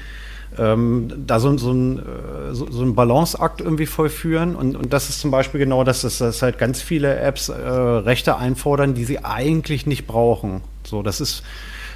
[0.57, 4.55] ähm, da so, so, ein, äh, so, so ein Balanceakt irgendwie vollführen.
[4.55, 7.53] Und, und das ist zum Beispiel genau das, dass, dass halt ganz viele Apps äh,
[7.53, 10.61] Rechte einfordern, die sie eigentlich nicht brauchen.
[10.83, 11.43] So, das ist.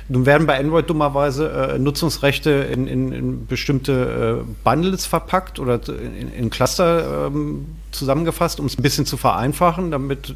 [0.10, 5.80] Nun werden bei Android dummerweise äh, Nutzungsrechte in, in, in bestimmte äh, Bundles verpackt oder
[5.88, 10.36] in, in Cluster ähm, zusammengefasst, um es ein bisschen zu vereinfachen, damit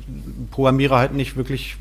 [0.51, 1.75] Programmierer halt nicht wirklich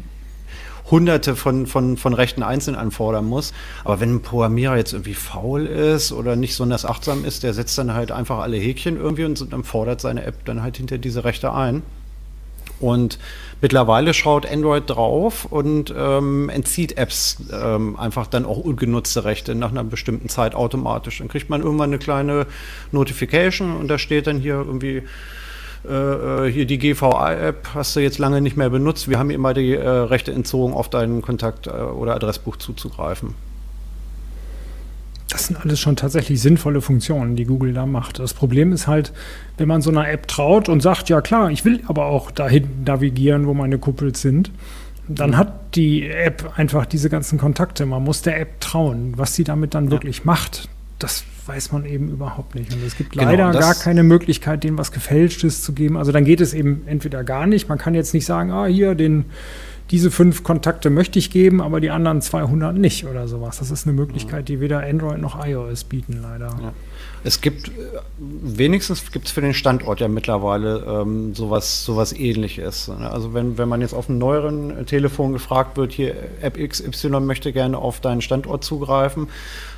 [0.90, 3.52] hunderte von, von, von Rechten einzeln anfordern muss.
[3.84, 7.78] Aber wenn ein Programmierer jetzt irgendwie faul ist oder nicht besonders achtsam ist, der setzt
[7.78, 11.24] dann halt einfach alle Häkchen irgendwie und dann fordert seine App dann halt hinter diese
[11.24, 11.82] Rechte ein.
[12.80, 13.18] Und
[13.60, 19.70] mittlerweile schaut Android drauf und ähm, entzieht Apps ähm, einfach dann auch ungenutzte Rechte nach
[19.70, 21.18] einer bestimmten Zeit automatisch.
[21.18, 22.46] Dann kriegt man irgendwann eine kleine
[22.92, 25.02] Notification und da steht dann hier irgendwie
[25.86, 29.08] äh, äh, hier die GVA-App hast du jetzt lange nicht mehr benutzt.
[29.08, 33.34] Wir haben immer die äh, Rechte entzogen, auf deinen Kontakt- äh, oder Adressbuch zuzugreifen.
[35.28, 38.18] Das sind alles schon tatsächlich sinnvolle Funktionen, die Google da macht.
[38.18, 39.12] Das Problem ist halt,
[39.58, 42.84] wenn man so einer App traut und sagt, ja klar, ich will aber auch dahin
[42.84, 44.50] navigieren, wo meine Kuppels sind,
[45.08, 47.84] dann hat die App einfach diese ganzen Kontakte.
[47.84, 49.14] Man muss der App trauen.
[49.16, 49.90] Was sie damit dann ja.
[49.90, 50.68] wirklich macht,
[50.98, 52.72] das weiß man eben überhaupt nicht.
[52.72, 55.96] Und es gibt genau, leider gar keine Möglichkeit, denen was Gefälschtes zu geben.
[55.96, 57.68] Also dann geht es eben entweder gar nicht.
[57.68, 59.26] Man kann jetzt nicht sagen, ah, hier, den,
[59.90, 63.58] diese fünf Kontakte möchte ich geben, aber die anderen 200 nicht oder sowas.
[63.58, 66.56] Das ist eine Möglichkeit, die weder Android noch iOS bieten, leider.
[66.62, 66.72] Ja.
[67.26, 67.72] Es gibt, äh,
[68.18, 72.88] wenigstens gibt es für den Standort ja mittlerweile ähm, sowas, sowas ähnliches.
[72.88, 73.10] Ne?
[73.10, 77.52] Also wenn, wenn man jetzt auf einem neueren Telefon gefragt wird, hier App XY möchte
[77.52, 79.28] gerne auf deinen Standort zugreifen,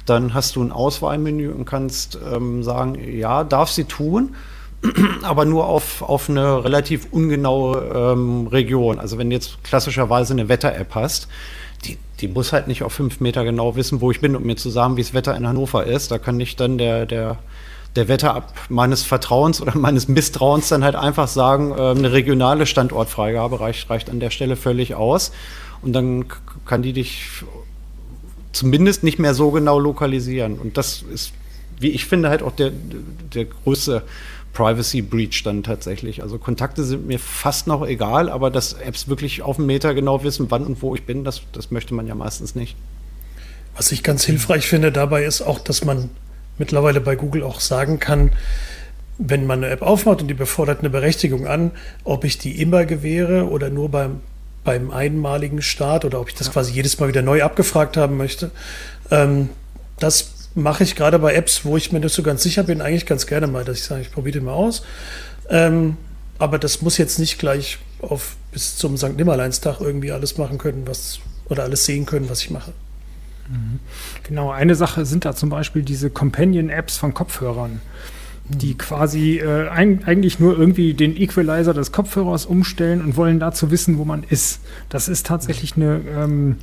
[0.07, 4.35] dann hast du ein Auswahlmenü und kannst ähm, sagen, ja, darf sie tun,
[5.23, 8.99] aber nur auf, auf eine relativ ungenaue ähm, Region.
[8.99, 11.29] Also wenn du jetzt klassischerweise eine Wetter-App hast,
[12.21, 14.71] die, muss halt nicht auf fünf Meter genau wissen, wo ich bin, um mir zu
[14.71, 16.11] sagen, wie das Wetter in Hannover ist.
[16.11, 17.39] Da kann ich dann der, der,
[17.95, 23.61] der Wetterab meines Vertrauens oder meines Misstrauens dann halt einfach sagen, äh, eine regionale Standortfreigabe
[23.61, 25.33] reicht, reicht an der Stelle völlig aus.
[25.83, 26.25] Und dann
[26.65, 27.29] kann die dich
[28.53, 30.59] zumindest nicht mehr so genau lokalisieren.
[30.59, 31.33] Und das ist,
[31.79, 32.73] wie ich finde, halt auch der,
[33.35, 34.03] der größte
[34.57, 36.23] Privacy Breach dann tatsächlich.
[36.23, 40.25] Also Kontakte sind mir fast noch egal, aber dass Apps wirklich auf einen Meter genau
[40.25, 42.75] wissen, wann und wo ich bin, das, das möchte man ja meistens nicht.
[43.77, 46.09] Was ich ganz hilfreich finde dabei ist auch, dass man
[46.57, 48.33] mittlerweile bei Google auch sagen kann,
[49.19, 51.73] wenn man eine App aufmacht und die befordert eine Berechtigung an,
[52.05, 54.23] ob ich die immer gewähre oder nur beim,
[54.65, 56.55] beim einmaligen Start oder ob ich das ja.
[56.55, 58.51] quasi jedes Mal wieder neu abgefragt haben möchte.
[59.11, 59.51] Ähm,
[59.99, 63.07] das mache ich gerade bei Apps, wo ich mir nicht so ganz sicher bin, eigentlich
[63.07, 64.83] ganz gerne mal, dass ich sage, ich probiere den mal aus.
[65.49, 65.97] Ähm,
[66.39, 69.17] aber das muss jetzt nicht gleich auf bis zum St.
[69.17, 72.73] Nimmerleinstag irgendwie alles machen können, was oder alles sehen können, was ich mache.
[73.49, 73.79] Mhm.
[74.25, 77.81] Genau, eine Sache sind da zum Beispiel diese Companion-Apps von Kopfhörern,
[78.49, 78.79] die mhm.
[78.79, 83.99] quasi äh, ein, eigentlich nur irgendwie den Equalizer des Kopfhörers umstellen und wollen dazu wissen,
[83.99, 84.61] wo man ist.
[84.89, 86.57] Das ist tatsächlich eine ähm,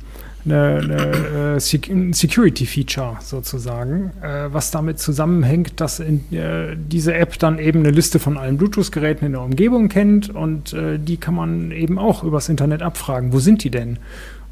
[0.44, 7.58] eine, eine, äh, Security-Feature sozusagen, äh, was damit zusammenhängt, dass in, äh, diese App dann
[7.58, 11.70] eben eine Liste von allen Bluetooth-Geräten in der Umgebung kennt und äh, die kann man
[11.70, 13.32] eben auch übers Internet abfragen.
[13.32, 13.98] Wo sind die denn?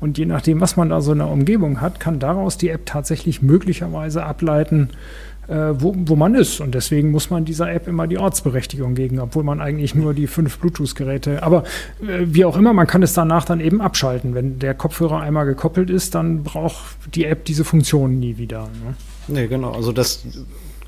[0.00, 2.86] Und je nachdem, was man da so in der Umgebung hat, kann daraus die App
[2.86, 4.88] tatsächlich möglicherweise ableiten,
[5.80, 6.60] wo, wo man ist.
[6.60, 10.26] Und deswegen muss man dieser App immer die Ortsberechtigung geben, obwohl man eigentlich nur die
[10.26, 11.42] fünf Bluetooth-Geräte.
[11.42, 11.64] Aber
[12.00, 14.34] äh, wie auch immer, man kann es danach dann eben abschalten.
[14.34, 18.62] Wenn der Kopfhörer einmal gekoppelt ist, dann braucht die App diese Funktion nie wieder.
[18.84, 18.94] Ne?
[19.28, 19.72] Nee, genau.
[19.72, 20.24] Also das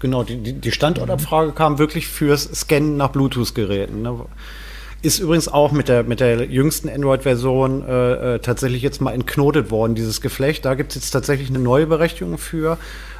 [0.00, 4.03] genau, die, die Standortabfrage kam wirklich fürs Scannen nach Bluetooth-Geräten.
[4.03, 4.18] Ne?
[5.04, 9.70] Ist übrigens auch mit der, mit der jüngsten Android-Version äh, äh, tatsächlich jetzt mal entknotet
[9.70, 10.64] worden, dieses Geflecht.
[10.64, 12.78] Da gibt es jetzt tatsächlich eine neue Berechtigung für.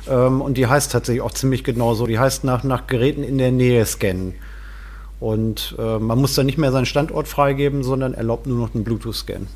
[0.09, 2.07] Ähm, und die heißt tatsächlich auch ziemlich genau so.
[2.07, 4.33] Die heißt nach, nach Geräten in der Nähe scannen.
[5.21, 8.85] Und äh, man muss dann nicht mehr seinen Standort freigeben, sondern erlaubt nur noch einen
[8.85, 9.47] Bluetooth-Scan.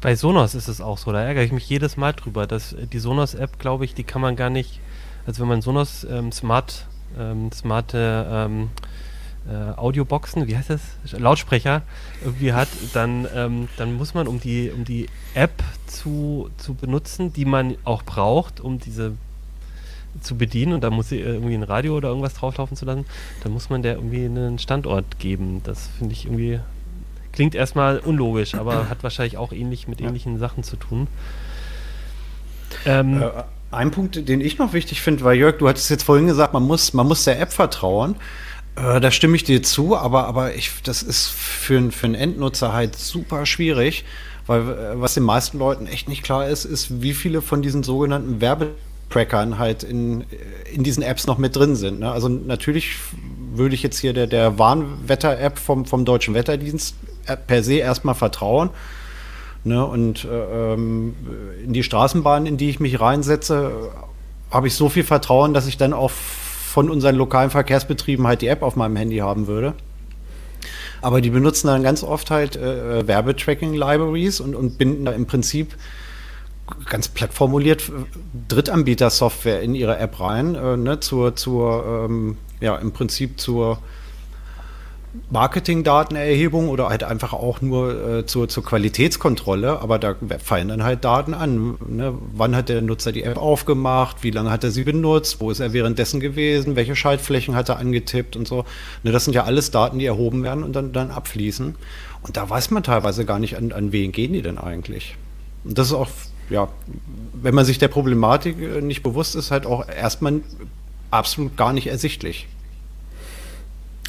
[0.00, 2.48] Bei Sonos ist es auch so, da ärgere ich mich jedes Mal drüber.
[2.48, 4.80] Dass die Sonos-App, glaube ich, die kann man gar nicht,
[5.28, 8.70] also wenn man Sonos ähm, Smart, ähm, smarte ähm,
[9.48, 10.80] äh, Audioboxen, wie heißt das?
[11.12, 11.82] Lautsprecher
[12.22, 17.32] irgendwie hat, dann, ähm, dann muss man, um die, um die App zu, zu benutzen,
[17.32, 19.12] die man auch braucht, um diese
[20.20, 23.04] zu bedienen und da muss sie irgendwie ein Radio oder irgendwas drauflaufen zu lassen,
[23.42, 25.60] dann muss man der irgendwie einen Standort geben.
[25.64, 26.60] Das finde ich irgendwie,
[27.32, 31.08] klingt erstmal unlogisch, aber hat wahrscheinlich auch ähnlich mit ähnlichen Sachen zu tun.
[32.86, 33.30] Ähm, äh,
[33.70, 36.62] ein Punkt, den ich noch wichtig finde, weil Jörg, du hattest jetzt vorhin gesagt, man
[36.62, 38.16] muss, man muss der App vertrauen.
[38.76, 42.72] Äh, da stimme ich dir zu, aber, aber ich, das ist für, für einen Endnutzer
[42.72, 44.04] halt super schwierig,
[44.46, 47.82] weil äh, was den meisten Leuten echt nicht klar ist, ist, wie viele von diesen
[47.82, 50.24] sogenannten Werbetrackern halt in,
[50.72, 52.00] in diesen Apps noch mit drin sind.
[52.00, 52.10] Ne?
[52.10, 52.96] Also natürlich
[53.54, 58.16] würde ich jetzt hier der, der Warnwetter-App vom, vom Deutschen Wetterdienst äh, per se erstmal
[58.16, 58.70] vertrauen.
[59.62, 59.84] Ne?
[59.84, 61.14] Und äh, ähm,
[61.62, 63.90] in die Straßenbahn, in die ich mich reinsetze,
[64.50, 66.10] habe ich so viel Vertrauen, dass ich dann auch
[66.74, 69.74] von unseren lokalen Verkehrsbetrieben halt die App auf meinem Handy haben würde.
[71.02, 75.76] Aber die benutzen dann ganz oft halt äh, Werbetracking-Libraries und, und binden da im Prinzip
[76.90, 77.92] ganz platt formuliert
[78.48, 83.78] Drittanbieter-Software in ihre App rein, äh, ne, zur, zur ähm, ja, im Prinzip zur
[85.30, 91.04] Marketingdatenerhebung oder halt einfach auch nur äh, zur, zur Qualitätskontrolle, aber da fallen dann halt
[91.04, 91.76] Daten an.
[91.88, 92.14] Ne?
[92.34, 95.60] Wann hat der Nutzer die App aufgemacht, wie lange hat er sie benutzt, wo ist
[95.60, 98.64] er währenddessen gewesen, welche Schaltflächen hat er angetippt und so.
[99.02, 101.74] Ne, das sind ja alles Daten, die erhoben werden und dann, dann abfließen.
[102.22, 105.16] Und da weiß man teilweise gar nicht, an, an wen gehen die denn eigentlich.
[105.64, 106.08] Und das ist auch,
[106.50, 106.68] ja,
[107.34, 110.40] wenn man sich der Problematik äh, nicht bewusst ist, halt auch erstmal
[111.10, 112.48] absolut gar nicht ersichtlich.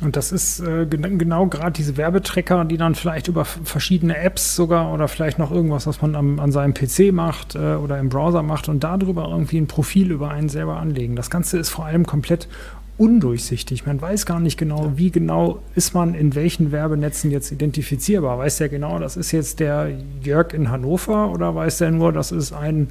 [0.02, 4.94] Und das ist äh, genau gerade diese Werbetrecker, die dann vielleicht über verschiedene Apps sogar
[4.94, 8.44] oder vielleicht noch irgendwas, was man am, an seinem PC macht äh, oder im Browser
[8.44, 11.16] macht und darüber irgendwie ein Profil über einen selber anlegen.
[11.16, 12.50] Das Ganze ist vor allem komplett
[12.98, 13.86] undurchsichtig.
[13.86, 18.38] Man weiß gar nicht genau, wie genau ist man in welchen Werbenetzen jetzt identifizierbar.
[18.38, 22.34] Weiß der genau, das ist jetzt der Jörg in Hannover oder weiß der nur, das
[22.34, 22.90] ist ein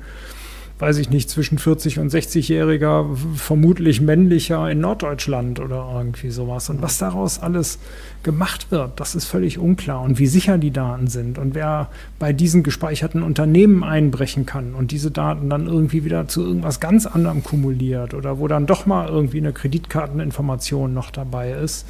[0.78, 6.68] weiß ich nicht, zwischen 40 und 60-Jähriger, vermutlich männlicher in Norddeutschland oder irgendwie sowas.
[6.68, 7.78] Und was daraus alles
[8.24, 10.02] gemacht wird, das ist völlig unklar.
[10.02, 14.90] Und wie sicher die Daten sind und wer bei diesen gespeicherten Unternehmen einbrechen kann und
[14.90, 19.08] diese Daten dann irgendwie wieder zu irgendwas ganz anderem kumuliert oder wo dann doch mal
[19.08, 21.86] irgendwie eine Kreditkarteninformation noch dabei ist.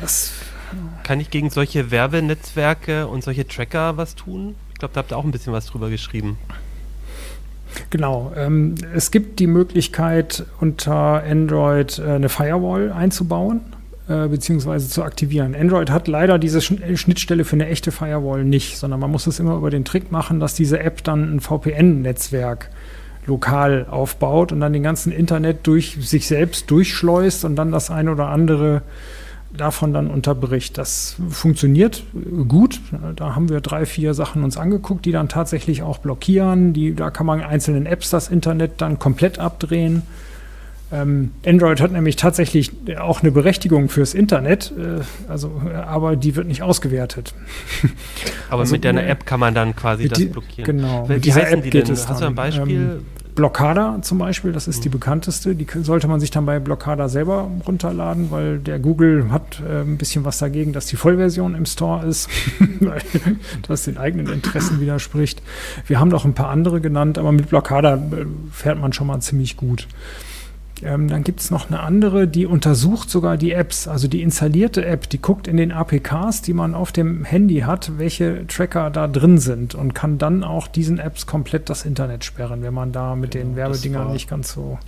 [0.00, 0.32] Das
[1.02, 4.54] kann ich gegen solche Werbenetzwerke und solche Tracker was tun?
[4.72, 6.38] Ich glaube, da habt ihr auch ein bisschen was drüber geschrieben.
[7.90, 8.32] Genau.
[8.36, 13.60] Ähm, es gibt die Möglichkeit, unter Android äh, eine Firewall einzubauen
[14.08, 15.54] äh, beziehungsweise zu aktivieren.
[15.54, 19.56] Android hat leider diese Schnittstelle für eine echte Firewall nicht, sondern man muss es immer
[19.56, 22.70] über den Trick machen, dass diese App dann ein VPN-Netzwerk
[23.26, 28.12] lokal aufbaut und dann den ganzen Internet durch sich selbst durchschleust und dann das eine
[28.12, 28.82] oder andere
[29.52, 30.78] davon dann unterbricht.
[30.78, 32.04] Das funktioniert
[32.48, 32.80] gut.
[33.16, 36.72] Da haben wir drei, vier Sachen uns angeguckt, die dann tatsächlich auch blockieren.
[36.72, 40.02] Die, da kann man einzelnen Apps das Internet dann komplett abdrehen.
[40.92, 46.46] Ähm, Android hat nämlich tatsächlich auch eine Berechtigung fürs Internet, äh, also, aber die wird
[46.46, 47.34] nicht ausgewertet.
[48.50, 50.76] Aber also, mit der App kann man dann quasi das blockieren.
[50.76, 51.08] Genau.
[51.08, 51.90] Wie, wie heißen App die denn?
[51.90, 53.00] Hast du ein Beispiel?
[53.00, 54.94] Ähm, Blockada zum Beispiel, das ist die mhm.
[54.94, 55.54] bekannteste.
[55.54, 59.98] Die sollte man sich dann bei Blockada selber runterladen, weil der Google hat äh, ein
[59.98, 62.28] bisschen was dagegen, dass die Vollversion im Store ist,
[62.80, 63.00] weil
[63.68, 65.42] das den eigenen Interessen widerspricht.
[65.86, 69.20] Wir haben noch ein paar andere genannt, aber mit Blockada äh, fährt man schon mal
[69.20, 69.86] ziemlich gut.
[70.82, 74.84] Ähm, dann gibt es noch eine andere, die untersucht sogar die Apps, also die installierte
[74.84, 79.08] App, die guckt in den APKs, die man auf dem Handy hat, welche Tracker da
[79.08, 83.14] drin sind und kann dann auch diesen Apps komplett das Internet sperren, wenn man da
[83.14, 84.78] mit genau, den Werbedingern nicht ganz so.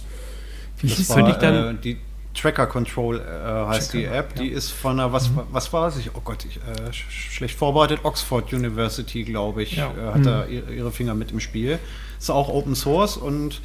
[0.79, 1.77] Wie hieß war, ich dann?
[1.77, 1.97] Äh, die
[2.35, 4.43] Tracker Control äh, heißt Tracker, die App, ja.
[4.43, 5.41] die ist von einer, was, mhm.
[5.51, 5.97] was war es?
[6.15, 9.91] Oh Gott, ich, äh, schlecht vorbereitet, Oxford University, glaube ich, ja.
[9.91, 10.25] äh, hat mhm.
[10.25, 11.79] da ihre Finger mit im Spiel.
[12.19, 13.61] Ist auch Open Source und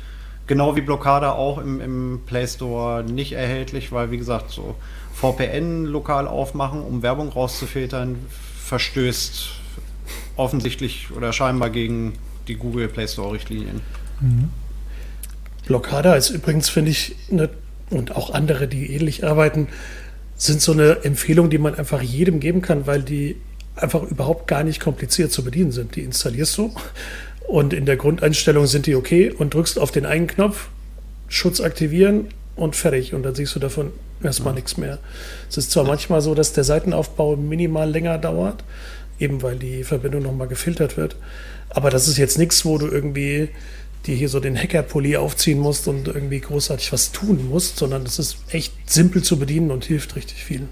[0.46, 4.76] Genau wie Blockade auch im, im Play Store nicht erhältlich, weil wie gesagt, so
[5.14, 8.18] VPN lokal aufmachen, um Werbung rauszufiltern,
[8.66, 9.50] verstößt
[10.36, 12.14] offensichtlich oder scheinbar gegen
[12.48, 13.82] die Google Play Store Richtlinien.
[14.20, 14.50] Mhm.
[15.66, 17.50] Blockade ist übrigens, finde ich, eine,
[17.90, 19.68] und auch andere, die ähnlich arbeiten,
[20.36, 23.38] sind so eine Empfehlung, die man einfach jedem geben kann, weil die
[23.76, 25.96] einfach überhaupt gar nicht kompliziert zu bedienen sind.
[25.96, 26.76] Die installierst du
[27.54, 30.70] und in der Grundeinstellung sind die okay und drückst auf den einen Knopf,
[31.28, 33.14] Schutz aktivieren und fertig.
[33.14, 33.92] Und dann siehst du davon
[34.24, 34.56] erstmal ja.
[34.56, 34.98] nichts mehr.
[35.52, 38.64] Es ist zwar manchmal so, dass der Seitenaufbau minimal länger dauert,
[39.20, 41.16] eben weil die Verbindung nochmal gefiltert wird.
[41.70, 43.50] Aber das ist jetzt nichts, wo du irgendwie
[44.08, 48.18] dir hier so den Hackerpulli aufziehen musst und irgendwie großartig was tun musst, sondern es
[48.18, 50.70] ist echt simpel zu bedienen und hilft richtig viel.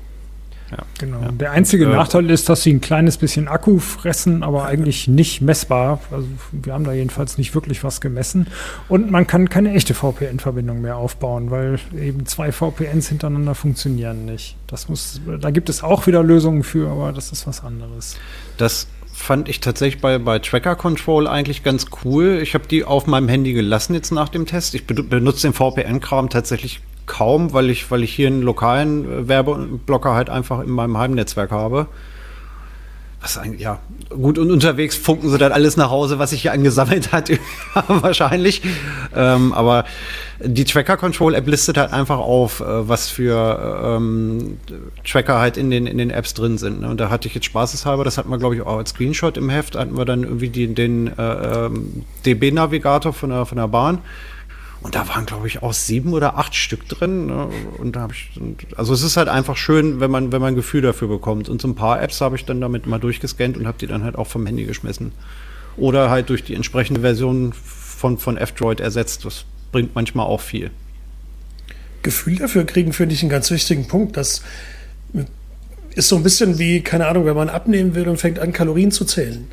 [0.71, 1.21] Ja, genau.
[1.21, 1.31] Ja.
[1.31, 5.41] Der einzige äh, Nachteil ist, dass sie ein kleines bisschen Akku fressen, aber eigentlich nicht
[5.41, 5.99] messbar.
[6.12, 8.47] Also wir haben da jedenfalls nicht wirklich was gemessen.
[8.88, 14.55] Und man kann keine echte VPN-Verbindung mehr aufbauen, weil eben zwei VPNs hintereinander funktionieren nicht.
[14.67, 18.17] Das muss, da gibt es auch wieder Lösungen für, aber das ist was anderes.
[18.57, 22.39] Das fand ich tatsächlich bei, bei Tracker Control eigentlich ganz cool.
[22.41, 24.73] Ich habe die auf meinem Handy gelassen jetzt nach dem Test.
[24.73, 26.81] Ich benutze den VPN-Kram tatsächlich
[27.12, 31.52] kaum, weil ich, weil ich hier einen lokalen äh, Werbeblocker halt einfach in meinem Heimnetzwerk
[31.52, 31.88] habe.
[33.19, 36.54] Was eigentlich, ja, gut, und unterwegs funken sie dann alles nach Hause, was sich hier
[36.54, 37.30] angesammelt hat,
[37.88, 38.63] wahrscheinlich.
[39.13, 39.84] Ähm, aber
[40.39, 44.58] die Tracker Control App listet halt einfach auf, äh, was für ähm,
[45.06, 46.80] Tracker halt in den, in den Apps drin sind.
[46.80, 46.89] Ne?
[46.89, 49.50] Und da hatte ich jetzt spaßeshalber, das hatten wir, glaube ich, auch als Screenshot im
[49.50, 54.00] Heft, hatten wir dann irgendwie die, den äh, ähm, DB-Navigator von der, von der Bahn.
[54.81, 57.27] Und da waren, glaube ich, auch sieben oder acht Stück drin.
[57.27, 57.49] Ne?
[57.77, 58.31] Und da habe ich,
[58.75, 61.49] also es ist halt einfach schön, wenn man, wenn man ein Gefühl dafür bekommt.
[61.49, 64.03] Und so ein paar Apps habe ich dann damit mal durchgescannt und habe die dann
[64.03, 65.11] halt auch vom Handy geschmissen.
[65.77, 69.23] Oder halt durch die entsprechende Version von, von F-Droid ersetzt.
[69.23, 70.71] Das bringt manchmal auch viel.
[72.01, 74.17] Gefühl dafür kriegen, finde ich einen ganz wichtigen Punkt.
[74.17, 74.41] Das
[75.93, 78.91] ist so ein bisschen wie, keine Ahnung, wenn man abnehmen will und fängt an, Kalorien
[78.91, 79.47] zu zählen.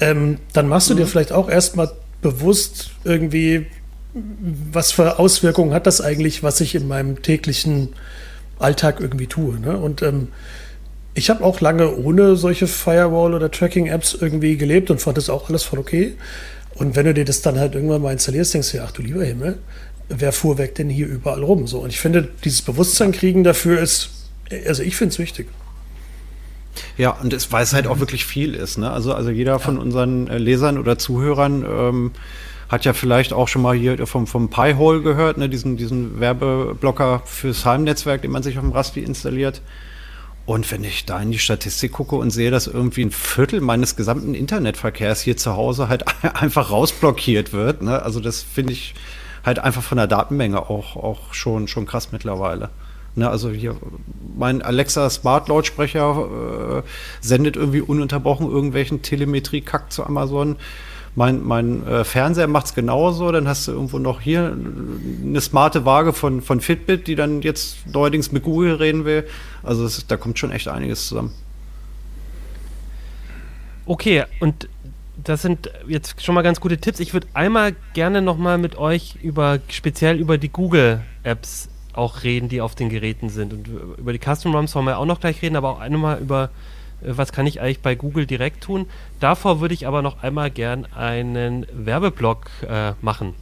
[0.00, 0.98] Ähm, dann machst du mhm.
[0.98, 3.66] dir vielleicht auch erstmal bewusst irgendwie
[4.72, 7.90] was für Auswirkungen hat das eigentlich, was ich in meinem täglichen
[8.58, 9.60] Alltag irgendwie tue.
[9.60, 9.76] Ne?
[9.76, 10.28] Und ähm,
[11.14, 15.48] ich habe auch lange ohne solche Firewall- oder Tracking-Apps irgendwie gelebt und fand das auch
[15.48, 16.14] alles voll okay.
[16.74, 19.02] Und wenn du dir das dann halt irgendwann mal installierst, denkst du dir, ach du
[19.02, 19.58] lieber Himmel,
[20.08, 21.66] wer fuhr weg denn hier überall rum?
[21.66, 21.80] So.
[21.80, 24.10] Und ich finde, dieses Bewusstsein kriegen dafür ist
[24.66, 25.48] Also ich finde es wichtig.
[26.98, 28.78] Ja, und es, weil es halt auch wirklich viel ist.
[28.78, 28.90] Ne?
[28.90, 29.58] Also, also jeder ja.
[29.58, 32.10] von unseren äh, Lesern oder Zuhörern ähm,
[32.68, 35.48] hat ja vielleicht auch schon mal hier vom, vom Pi-Hole gehört, ne?
[35.48, 39.62] diesen, diesen Werbeblocker fürs Heimnetzwerk, den man sich auf dem Raspi installiert.
[40.46, 43.96] Und wenn ich da in die Statistik gucke und sehe, dass irgendwie ein Viertel meines
[43.96, 46.04] gesamten Internetverkehrs hier zu Hause halt
[46.34, 48.02] einfach rausblockiert wird, ne?
[48.02, 48.94] also das finde ich
[49.44, 52.70] halt einfach von der Datenmenge auch, auch schon, schon krass mittlerweile.
[53.14, 53.76] Ne, also hier,
[54.36, 56.88] mein Alexa Smart Lautsprecher äh,
[57.22, 60.56] sendet irgendwie ununterbrochen irgendwelchen Telemetrie-Kack zu Amazon.
[61.16, 63.32] Mein, mein äh, Fernseher macht es genauso.
[63.32, 64.54] Dann hast du irgendwo noch hier
[65.24, 69.26] eine smarte Waage von, von Fitbit, die dann jetzt neuerdings mit Google reden will.
[69.62, 71.32] Also das, da kommt schon echt einiges zusammen.
[73.86, 74.68] Okay, und
[75.16, 77.00] das sind jetzt schon mal ganz gute Tipps.
[77.00, 82.24] Ich würde einmal gerne noch mal mit euch über speziell über die Google Apps auch
[82.24, 83.54] reden, die auf den Geräten sind.
[83.54, 86.50] Und über die Custom ROMs wollen wir auch noch gleich reden, aber auch einmal über,
[87.00, 88.86] was kann ich eigentlich bei Google direkt tun.
[89.20, 93.34] Davor würde ich aber noch einmal gern einen Werbeblock äh, machen.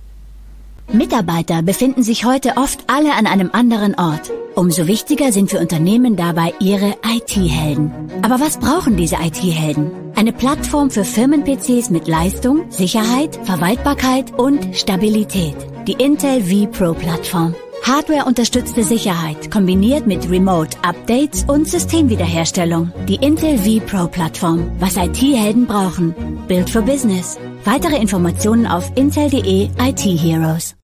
[0.93, 4.31] Mitarbeiter befinden sich heute oft alle an einem anderen Ort.
[4.55, 7.91] Umso wichtiger sind für Unternehmen dabei ihre IT-Helden.
[8.23, 9.91] Aber was brauchen diese IT-Helden?
[10.15, 15.57] Eine Plattform für Firmen-PCs mit Leistung, Sicherheit, Verwaltbarkeit und Stabilität.
[15.89, 17.55] Die Intel vPro Plattform.
[17.87, 22.91] Hardware-unterstützte Sicherheit kombiniert mit Remote-Updates und Systemwiederherstellung.
[23.07, 24.73] Die Intel vPro-Plattform.
[24.81, 26.15] Was IT-Helden brauchen.
[26.49, 27.39] Build for Business.
[27.67, 30.75] Weitere Informationen auf intel.de IT Heroes.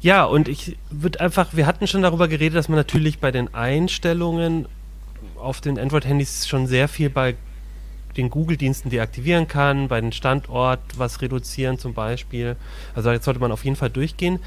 [0.00, 3.52] Ja, und ich würde einfach, wir hatten schon darüber geredet, dass man natürlich bei den
[3.52, 4.68] Einstellungen
[5.34, 7.34] auf den Android-Handys schon sehr viel bei
[8.16, 12.54] den Google-Diensten deaktivieren kann, bei den Standort was reduzieren zum Beispiel.
[12.94, 14.38] Also jetzt sollte man auf jeden Fall durchgehen.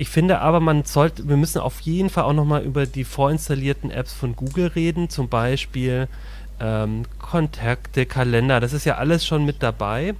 [0.00, 3.90] Ich finde aber, man sollte, wir müssen auf jeden Fall auch nochmal über die vorinstallierten
[3.90, 6.08] Apps von Google reden, zum Beispiel
[6.58, 10.14] ähm, Kontakte, Kalender, das ist ja alles schon mit dabei.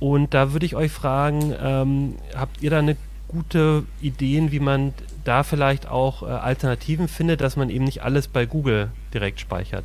[0.00, 2.96] Und da würde ich euch fragen, ähm, habt ihr da eine
[3.28, 8.28] gute Ideen, wie man da vielleicht auch äh, Alternativen findet, dass man eben nicht alles
[8.28, 9.84] bei Google direkt speichert?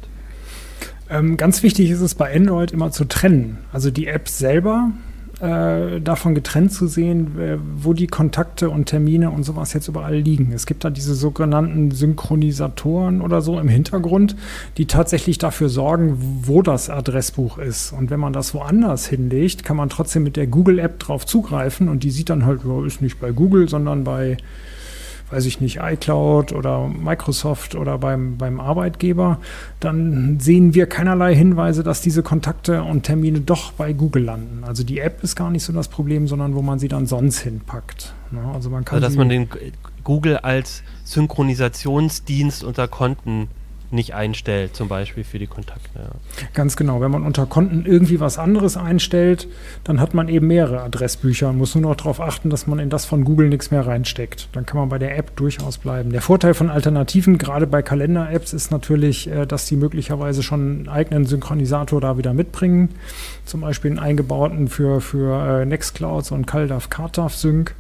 [1.10, 3.58] Ähm, ganz wichtig ist es bei Android immer zu trennen.
[3.74, 4.92] Also die App selber
[5.40, 10.16] äh, davon getrennt zu sehen, äh, wo die Kontakte und Termine und sowas jetzt überall
[10.16, 10.52] liegen.
[10.54, 14.36] Es gibt da diese sogenannten Synchronisatoren oder so im Hintergrund,
[14.78, 17.94] die tatsächlich dafür sorgen, wo das Adressbuch ist.
[17.94, 22.04] Und wenn man das woanders hinlegt, kann man trotzdem mit der Google-App drauf zugreifen und
[22.04, 24.38] die sieht dann halt, ist nicht bei Google, sondern bei
[25.34, 29.40] weiß ich nicht, iCloud oder Microsoft oder beim, beim Arbeitgeber,
[29.80, 34.64] dann sehen wir keinerlei Hinweise, dass diese Kontakte und Termine doch bei Google landen.
[34.64, 37.40] Also die App ist gar nicht so das Problem, sondern wo man sie dann sonst
[37.40, 38.14] hinpackt.
[38.32, 38.42] Ne?
[38.54, 38.98] Also man kann.
[38.98, 39.50] Also dass man den
[40.04, 43.48] Google als Synchronisationsdienst unter Konten
[43.94, 45.90] nicht einstellt, zum Beispiel für die Kontakte.
[45.96, 46.48] Ja.
[46.54, 47.02] Ganz genau.
[47.02, 49.48] Wenn man unter Konten irgendwie was anderes einstellt,
[49.84, 52.90] dann hat man eben mehrere Adressbücher und muss nur noch darauf achten, dass man in
[52.90, 54.50] das von Google nichts mehr reinsteckt.
[54.54, 56.12] Dann kann man bei der App durchaus bleiben.
[56.12, 60.90] Der Vorteil von Alternativen, gerade bei Kalender-Apps, ist natürlich, äh, dass die möglicherweise schon einen
[60.90, 62.90] eigenen Synchronisator da wieder mitbringen.
[63.46, 67.76] Zum Beispiel einen eingebauten für, für äh, Nextcloud, so ein CalDAV, CardDAV Sync.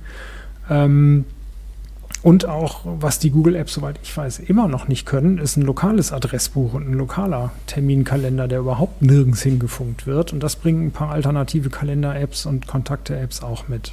[0.70, 1.26] Ähm,
[2.24, 5.64] und auch, was die Google Apps, soweit ich weiß, immer noch nicht können, ist ein
[5.64, 10.32] lokales Adressbuch und ein lokaler Terminkalender, der überhaupt nirgends hingefunkt wird.
[10.32, 13.92] Und das bringen ein paar alternative Kalender-Apps und Kontakte-Apps auch mit.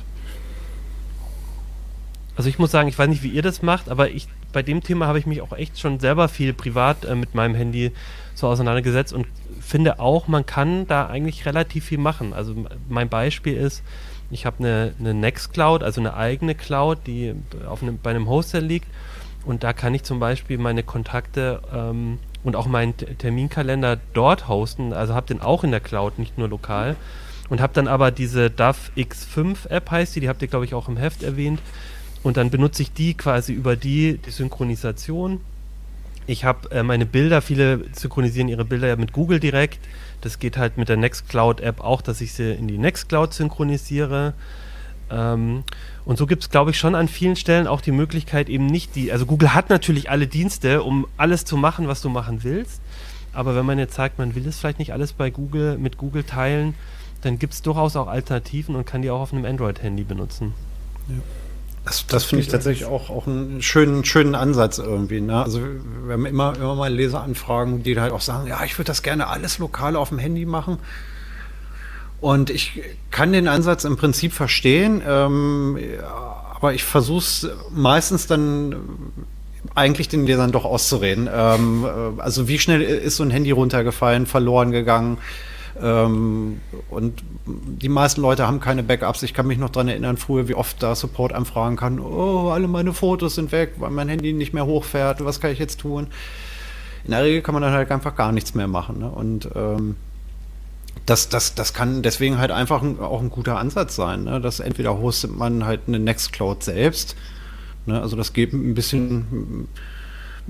[2.37, 4.83] Also ich muss sagen, ich weiß nicht, wie ihr das macht, aber ich bei dem
[4.83, 7.93] Thema habe ich mich auch echt schon selber viel privat äh, mit meinem Handy
[8.35, 9.27] so auseinandergesetzt und
[9.61, 12.33] finde auch, man kann da eigentlich relativ viel machen.
[12.33, 12.55] Also
[12.89, 13.83] mein Beispiel ist,
[14.31, 17.35] ich habe eine, eine Nextcloud, also eine eigene Cloud, die
[17.69, 18.87] auf einem, bei einem Hoster liegt.
[19.45, 24.93] Und da kann ich zum Beispiel meine Kontakte ähm, und auch meinen Terminkalender dort hosten.
[24.93, 26.97] Also habe den auch in der Cloud, nicht nur lokal.
[27.49, 30.75] Und habe dann aber diese DAF X5 App heißt die, die habt ihr glaube ich
[30.75, 31.61] auch im Heft erwähnt.
[32.23, 35.41] Und dann benutze ich die quasi über die, die Synchronisation.
[36.27, 39.81] Ich habe äh, meine Bilder, viele synchronisieren ihre Bilder ja mit Google direkt.
[40.21, 44.35] Das geht halt mit der Nextcloud-App auch, dass ich sie in die Nextcloud synchronisiere.
[45.11, 45.65] Ähm,
[46.05, 48.95] und so gibt es, glaube ich, schon an vielen Stellen auch die Möglichkeit, eben nicht
[48.97, 49.13] die.
[49.13, 52.81] Also Google hat natürlich alle Dienste, um alles zu machen, was du machen willst.
[53.33, 56.25] Aber wenn man jetzt sagt, man will es vielleicht nicht alles bei Google mit Google
[56.25, 56.75] teilen,
[57.23, 60.55] dann gibt es durchaus auch Alternativen und kann die auch auf einem Android-Handy benutzen.
[61.09, 61.15] Ja.
[61.91, 65.21] Das, das finde ich tatsächlich auch, auch einen schönen, schönen Ansatz irgendwie.
[65.21, 65.43] Ne?
[65.43, 65.61] Also
[66.05, 69.27] wir haben immer, immer mal Leseranfragen, die halt auch sagen, ja, ich würde das gerne
[69.27, 70.79] alles lokal auf dem Handy machen.
[72.21, 72.81] Und ich
[73.11, 75.81] kann den Ansatz im Prinzip verstehen, ähm,
[76.55, 78.77] aber ich versuche es meistens dann
[79.75, 81.29] eigentlich den Lesern doch auszureden.
[81.33, 85.19] Ähm, äh, also wie schnell ist so ein Handy runtergefallen, verloren gegangen?
[85.83, 86.61] Ähm,
[86.91, 89.23] und die meisten Leute haben keine Backups.
[89.23, 92.69] Ich kann mich noch daran erinnern, früher, wie oft da Support anfragen kann, oh, alle
[92.69, 96.09] meine Fotos sind weg, weil mein Handy nicht mehr hochfährt, was kann ich jetzt tun?
[97.05, 98.99] In der Regel kann man dann halt einfach gar nichts mehr machen.
[98.99, 99.11] Ne?
[99.11, 99.97] Und ähm,
[101.07, 104.25] das, das, das kann deswegen halt einfach ein, auch ein guter Ansatz sein.
[104.25, 104.41] Ne?
[104.41, 107.17] Dass entweder hostet man halt eine Nextcloud selbst,
[107.87, 108.01] ne?
[108.01, 109.69] also das geht ein bisschen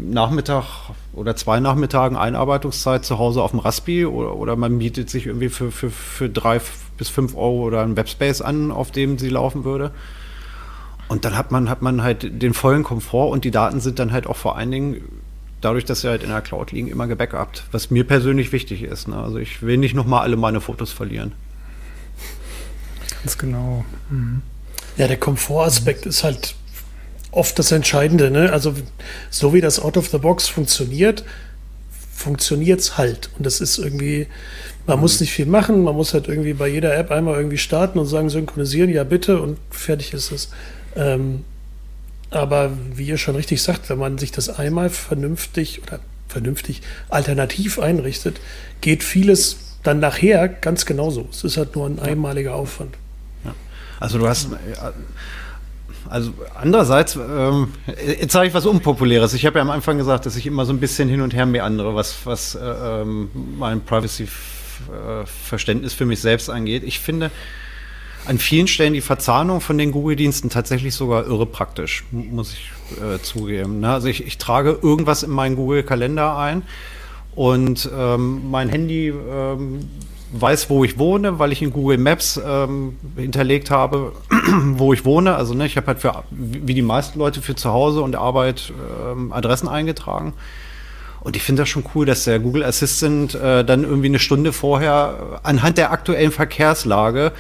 [0.09, 0.65] Nachmittag
[1.13, 5.49] oder zwei Nachmittagen Einarbeitungszeit zu Hause auf dem Raspi oder, oder man mietet sich irgendwie
[5.49, 6.61] für, für, für drei
[6.97, 9.91] bis fünf Euro oder einen Webspace an, auf dem sie laufen würde.
[11.09, 14.13] Und dann hat man, hat man halt den vollen Komfort und die Daten sind dann
[14.13, 15.01] halt auch vor allen Dingen,
[15.61, 19.09] dadurch, dass sie halt in der Cloud liegen, immer gebackupt, was mir persönlich wichtig ist.
[19.09, 19.17] Ne?
[19.17, 21.33] Also ich will nicht nochmal alle meine Fotos verlieren.
[23.23, 23.85] Ganz genau.
[24.09, 24.43] Mhm.
[24.97, 26.55] Ja, der Komfortaspekt ist halt
[27.31, 28.31] oft das Entscheidende.
[28.31, 28.53] Ne?
[28.53, 28.75] Also
[29.31, 31.25] so wie das Out of the Box funktioniert,
[32.15, 33.31] funktioniert es halt.
[33.37, 34.27] Und das ist irgendwie,
[34.87, 35.03] man mhm.
[35.03, 38.07] muss nicht viel machen, man muss halt irgendwie bei jeder App einmal irgendwie starten und
[38.07, 40.51] sagen, synchronisieren, ja bitte und fertig ist es.
[40.97, 41.45] Ähm,
[42.31, 47.79] aber wie ihr schon richtig sagt, wenn man sich das einmal vernünftig oder vernünftig alternativ
[47.79, 48.41] einrichtet,
[48.81, 51.27] geht vieles dann nachher ganz genauso.
[51.31, 52.95] Es ist halt nur ein einmaliger Aufwand.
[53.45, 53.55] Ja.
[53.99, 54.49] Also du hast,
[56.09, 57.75] also andererseits, ähm,
[58.19, 59.35] jetzt sage ich was Unpopuläres.
[59.35, 61.47] Ich habe ja am Anfang gesagt, dass ich immer so ein bisschen hin und her
[61.47, 66.85] meandere, was, was äh, ähm, mein Privacy-Verständnis für mich selbst angeht.
[66.85, 67.31] Ich finde
[68.27, 72.71] an vielen Stellen die Verzahnung von den Google-Diensten tatsächlich sogar irre praktisch, muss ich
[73.01, 73.81] äh, zugeben.
[73.81, 73.93] Ne?
[73.93, 76.63] Also ich, ich trage irgendwas in meinen Google-Kalender ein
[77.35, 79.89] und ähm, mein Handy ähm,
[80.33, 84.13] weiß, wo ich wohne, weil ich in Google Maps ähm, hinterlegt habe,
[84.75, 85.35] wo ich wohne.
[85.35, 88.73] Also ne, ich habe halt für, wie die meisten Leute für zu Hause und Arbeit
[89.11, 90.35] ähm, Adressen eingetragen.
[91.21, 94.53] Und ich finde das schon cool, dass der Google Assistant äh, dann irgendwie eine Stunde
[94.53, 97.33] vorher anhand der aktuellen Verkehrslage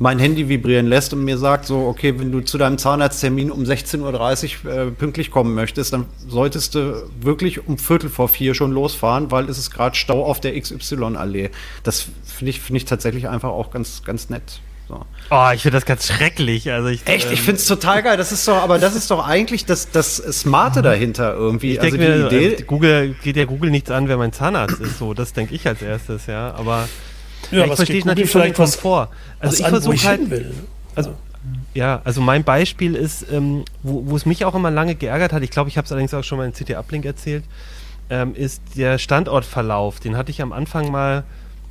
[0.00, 3.64] mein Handy vibrieren lässt und mir sagt so, okay, wenn du zu deinem Zahnarzttermin um
[3.64, 8.72] 16.30 Uhr äh, pünktlich kommen möchtest, dann solltest du wirklich um Viertel vor vier schon
[8.72, 11.50] losfahren, weil es ist gerade Stau auf der XY-Allee.
[11.82, 14.60] Das finde ich, finde ich tatsächlich einfach auch ganz, ganz nett.
[14.88, 15.04] So.
[15.28, 16.72] Oh, ich finde das ganz schrecklich.
[16.72, 18.16] Also ich, Echt, ähm, ich finde es total geil.
[18.16, 21.72] Das ist doch, aber das ist doch eigentlich das, das Smarte dahinter irgendwie.
[21.72, 22.54] Ich also die mir, Idee.
[22.54, 24.96] Äh, Google geht ja Google nichts an, wer mein Zahnarzt ist.
[24.98, 26.54] So, das denke ich als erstes, ja.
[26.54, 26.88] Aber
[27.50, 29.08] ja, ich verstehe natürlich vielleicht was vor.
[29.38, 30.30] Also was ich versuche halt.
[30.30, 30.54] Will.
[30.94, 31.14] Also,
[31.72, 35.42] ja, also mein Beispiel ist, ähm, wo, wo es mich auch immer lange geärgert hat,
[35.42, 37.44] ich glaube, ich habe es allerdings auch schon mal in CT Uplink erzählt,
[38.10, 40.00] ähm, ist der Standortverlauf.
[40.00, 41.24] Den hatte ich am Anfang mal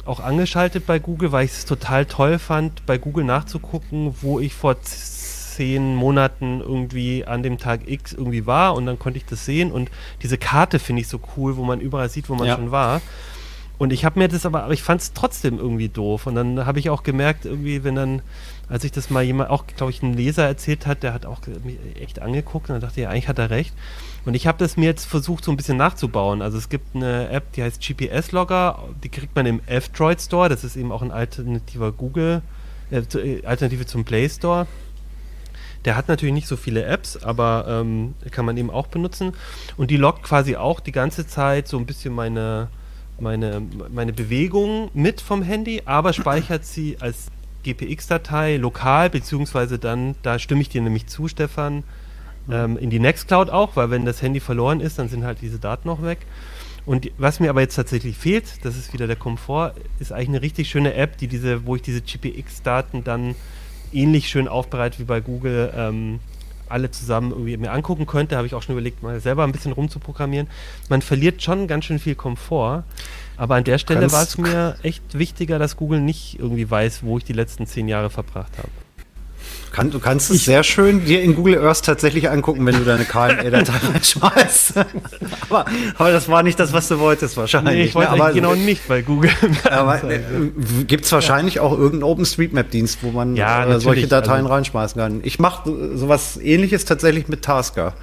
[0.05, 4.53] auch angeschaltet bei Google, weil ich es total toll fand, bei Google nachzugucken, wo ich
[4.53, 9.45] vor zehn Monaten irgendwie an dem Tag X irgendwie war und dann konnte ich das
[9.45, 9.91] sehen und
[10.23, 12.55] diese Karte finde ich so cool, wo man überall sieht, wo man ja.
[12.55, 13.01] schon war.
[13.79, 16.27] Und ich habe mir das aber, aber ich fand es trotzdem irgendwie doof.
[16.27, 18.21] Und dann habe ich auch gemerkt, irgendwie, wenn dann,
[18.67, 21.39] als ich das mal jemand, auch glaube ich, ein Leser erzählt hat, der hat auch
[21.63, 23.73] mich echt angeguckt und dann dachte ich, ja, eigentlich hat er recht.
[24.25, 26.41] Und ich habe das mir jetzt versucht, so ein bisschen nachzubauen.
[26.41, 30.65] Also es gibt eine App, die heißt GPS-Logger, die kriegt man im F-Droid Store, das
[30.65, 32.41] ist eben auch ein alternativer Google,
[32.91, 34.67] äh, äh, Alternative zum Play Store.
[35.85, 39.31] Der hat natürlich nicht so viele Apps, aber ähm, kann man eben auch benutzen.
[39.77, 42.67] Und die loggt quasi auch die ganze Zeit so ein bisschen meine
[43.21, 43.61] meine,
[43.91, 47.27] meine Bewegungen mit vom Handy, aber speichert sie als
[47.63, 51.83] GPX-Datei lokal, beziehungsweise dann, da stimme ich dir nämlich zu, Stefan,
[52.49, 55.59] ähm, in die Nextcloud auch, weil wenn das Handy verloren ist, dann sind halt diese
[55.59, 56.19] Daten noch weg.
[56.85, 60.41] Und was mir aber jetzt tatsächlich fehlt, das ist wieder der Komfort, ist eigentlich eine
[60.41, 63.35] richtig schöne App, die diese, wo ich diese GPX-Daten dann
[63.93, 66.19] ähnlich schön aufbereite wie bei Google ähm,
[66.69, 69.71] alle zusammen irgendwie mir angucken könnte, habe ich auch schon überlegt, mal selber ein bisschen
[69.71, 70.47] rumzuprogrammieren.
[70.89, 72.83] Man verliert schon ganz schön viel Komfort.
[73.37, 77.17] Aber an der Stelle war es mir echt wichtiger, dass Google nicht irgendwie weiß, wo
[77.17, 78.69] ich die letzten zehn Jahre verbracht habe.
[79.71, 83.05] Kann, du kannst es sehr schön dir in Google Earth tatsächlich angucken, wenn du deine
[83.05, 84.77] KML-Datei reinschmeißt.
[85.49, 85.65] aber,
[85.97, 87.75] aber das war nicht das, was du wolltest wahrscheinlich.
[87.75, 88.21] Nee, ich wollte ne?
[88.21, 89.31] aber, genau nicht bei Google.
[89.69, 90.19] aber äh,
[90.87, 91.61] gibt es wahrscheinlich ja.
[91.61, 95.19] auch irgendeinen OpenStreetMap-Dienst, wo man ja, äh, solche Dateien also, reinschmeißen kann.
[95.23, 97.93] Ich mache sowas ähnliches tatsächlich mit Tasker.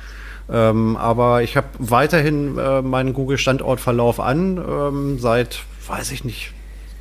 [0.48, 6.52] Ähm, aber ich habe weiterhin äh, meinen Google-Standortverlauf an, ähm, seit, weiß ich nicht,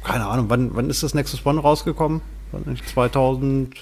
[0.03, 2.21] keine Ahnung, wann, wann ist das Nexus One rausgekommen?
[2.93, 3.75] 2000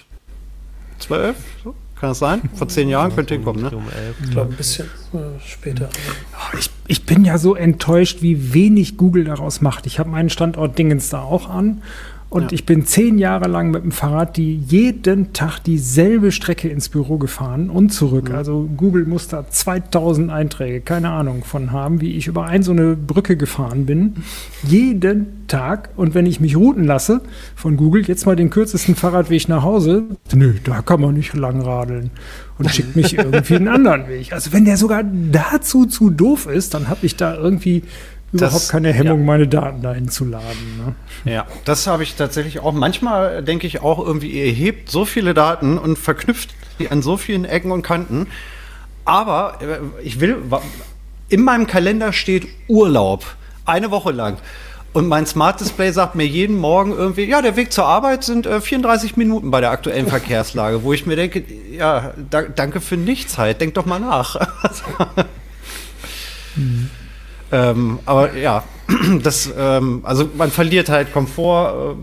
[1.04, 1.36] 12?
[1.64, 1.76] So?
[2.00, 2.42] Kann das sein?
[2.54, 3.72] Vor zehn Jahren könnte hinkommen, ne?
[4.24, 5.90] Ich glaube, ein bisschen äh, später.
[6.60, 9.86] Ich, ich bin ja so enttäuscht, wie wenig Google daraus macht.
[9.86, 11.82] Ich habe meinen Standort Dingens da auch an
[12.34, 12.50] Und ja.
[12.54, 17.20] ich bin zehn Jahre lang mit dem Fahrrad die jeden Tag dieselbe Strecke ins Büro
[17.20, 18.30] gefahren und zurück.
[18.30, 18.36] Mhm.
[18.36, 22.72] Also Google muss da 2000 Einträge, keine Ahnung von haben, wie ich über ein so
[22.72, 24.16] eine Brücke gefahren bin.
[24.64, 25.90] jeden Tag.
[25.96, 27.22] Und wenn ich mich routen lasse
[27.56, 31.62] von Google, jetzt mal den kürzesten Fahrradweg nach Hause, nö, da kann man nicht lang
[31.62, 32.10] radeln.
[32.58, 34.34] Und schickt mich irgendwie einen anderen Weg.
[34.34, 37.84] Also wenn der sogar dazu zu doof ist, dann habe ich da irgendwie
[38.34, 39.26] überhaupt das, keine Hemmung, ja.
[39.26, 40.96] meine Daten dahin zu laden.
[41.24, 41.32] Ne?
[41.32, 42.74] Ja, das habe ich tatsächlich auch.
[42.74, 47.18] Manchmal denke ich auch irgendwie, ihr hebt so viele Daten und verknüpft die an so
[47.18, 48.28] vielen Ecken und Kanten.
[49.06, 50.38] Aber äh, ich will,
[51.30, 53.36] in meinem Kalender steht Urlaub.
[53.66, 54.38] Eine Woche lang.
[54.94, 58.46] Und mein Smart Display sagt mir jeden Morgen irgendwie, ja, der Weg zur Arbeit sind
[58.46, 62.96] äh, 34 Minuten bei der aktuellen Verkehrslage, wo ich mir denke, ja, da, danke für
[62.96, 64.36] nichts halt, denk doch mal nach.
[66.56, 66.92] mhm.
[67.54, 68.64] Ähm, aber ja,
[69.24, 71.94] das, ähm, also man verliert halt Komfort.
[71.94, 71.96] Äh,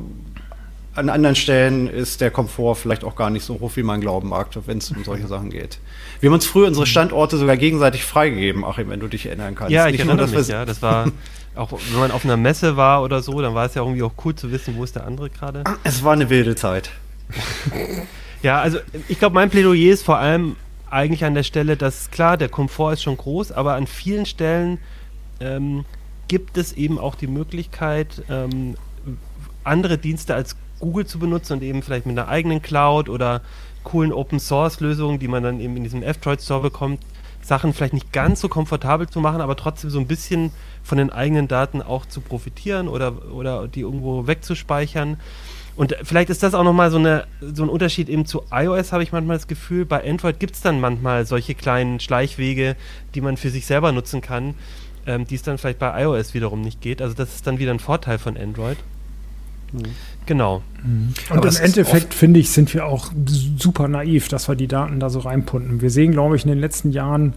[0.93, 4.29] an anderen Stellen ist der Komfort vielleicht auch gar nicht so hoch, wie man glauben
[4.29, 5.79] mag, wenn es um solche Sachen geht.
[6.19, 9.71] Wir haben uns früher unsere Standorte sogar gegenseitig freigegeben, Achim, wenn du dich erinnern kannst.
[9.71, 10.65] Ja, ich nicht erinnere nur, mich, ja.
[10.65, 11.07] Das war
[11.55, 14.13] auch, wenn man auf einer Messe war oder so, dann war es ja irgendwie auch
[14.25, 15.65] cool zu wissen, wo ist der andere gerade.
[15.85, 16.91] Es war eine wilde Zeit.
[18.43, 18.79] ja, also
[19.09, 20.57] ich glaube, mein Plädoyer ist vor allem
[20.91, 24.79] eigentlich an der Stelle, dass klar, der Komfort ist schon groß, aber an vielen Stellen
[25.41, 25.85] ähm,
[26.29, 28.77] gibt es eben auch die Möglichkeit, ähm,
[29.65, 33.43] andere Dienste als Google zu benutzen und eben vielleicht mit einer eigenen Cloud oder
[33.85, 37.01] coolen Open Source Lösungen, die man dann eben in diesem F-Droid Store bekommt,
[37.43, 41.11] Sachen vielleicht nicht ganz so komfortabel zu machen, aber trotzdem so ein bisschen von den
[41.11, 45.19] eigenen Daten auch zu profitieren oder, oder die irgendwo wegzuspeichern.
[45.77, 46.99] Und vielleicht ist das auch nochmal so,
[47.41, 49.87] so ein Unterschied eben zu iOS, habe ich manchmal das Gefühl.
[49.87, 52.77] Bei Android gibt es dann manchmal solche kleinen Schleichwege,
[53.15, 54.55] die man für sich selber nutzen kann,
[55.07, 57.03] ähm, die es dann vielleicht bei iOS wiederum nicht geht.
[57.03, 58.79] Also das ist dann wieder ein Vorteil von Android.
[59.73, 59.83] Mhm.
[60.27, 60.63] Genau.
[60.83, 61.15] Mhm.
[61.31, 63.13] Und Aber im Endeffekt, finde ich, sind wir auch
[63.59, 65.81] super naiv, dass wir die Daten da so reinpunten.
[65.81, 67.35] Wir sehen, glaube ich, in den letzten Jahren,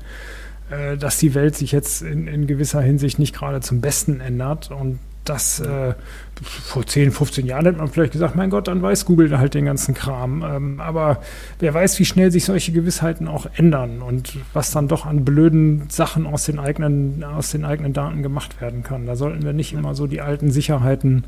[0.70, 4.72] äh, dass die Welt sich jetzt in, in gewisser Hinsicht nicht gerade zum Besten ändert
[4.72, 5.94] und das äh,
[6.42, 9.66] vor 10, 15 Jahren hätte man vielleicht gesagt, mein Gott, dann weiß Google halt den
[9.66, 10.44] ganzen Kram.
[10.44, 11.22] Ähm, aber
[11.60, 15.84] wer weiß, wie schnell sich solche Gewissheiten auch ändern und was dann doch an blöden
[15.90, 19.06] Sachen aus den eigenen, aus den eigenen Daten gemacht werden kann.
[19.06, 21.26] Da sollten wir nicht immer so die alten Sicherheiten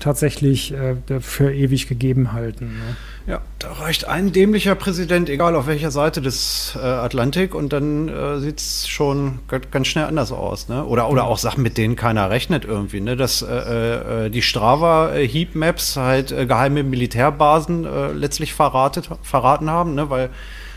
[0.00, 2.66] tatsächlich äh, für ewig gegeben halten.
[2.66, 2.96] Ne?
[3.26, 8.08] Ja, da reicht ein dämlicher Präsident, egal auf welcher Seite des äh, Atlantik, und dann
[8.08, 9.38] äh, sieht es schon
[9.70, 10.68] ganz schnell anders aus.
[10.68, 10.84] Ne?
[10.84, 13.00] Oder, oder auch Sachen, mit denen keiner rechnet irgendwie.
[13.00, 13.16] Ne?
[13.16, 20.10] Dass äh, äh die Strava-Heatmaps halt äh, geheime Militärbasen äh, letztlich verratet, verraten haben, ne?
[20.10, 20.30] weil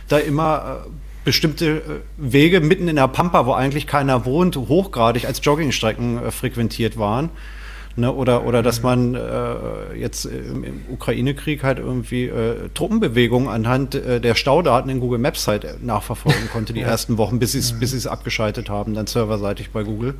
[0.08, 0.86] da immer
[1.26, 7.30] bestimmte Wege mitten in der Pampa, wo eigentlich keiner wohnt, hochgradig als Joggingstrecken frequentiert waren.
[7.98, 8.14] Ne?
[8.14, 14.22] Oder, oder dass man äh, jetzt im, im Ukraine-Krieg halt irgendwie äh, Truppenbewegungen anhand äh,
[14.22, 16.88] der Staudaten in Google Maps halt nachverfolgen konnte, die ja.
[16.88, 20.14] ersten Wochen, bis sie es bis abgeschaltet haben, dann serverseitig bei Google.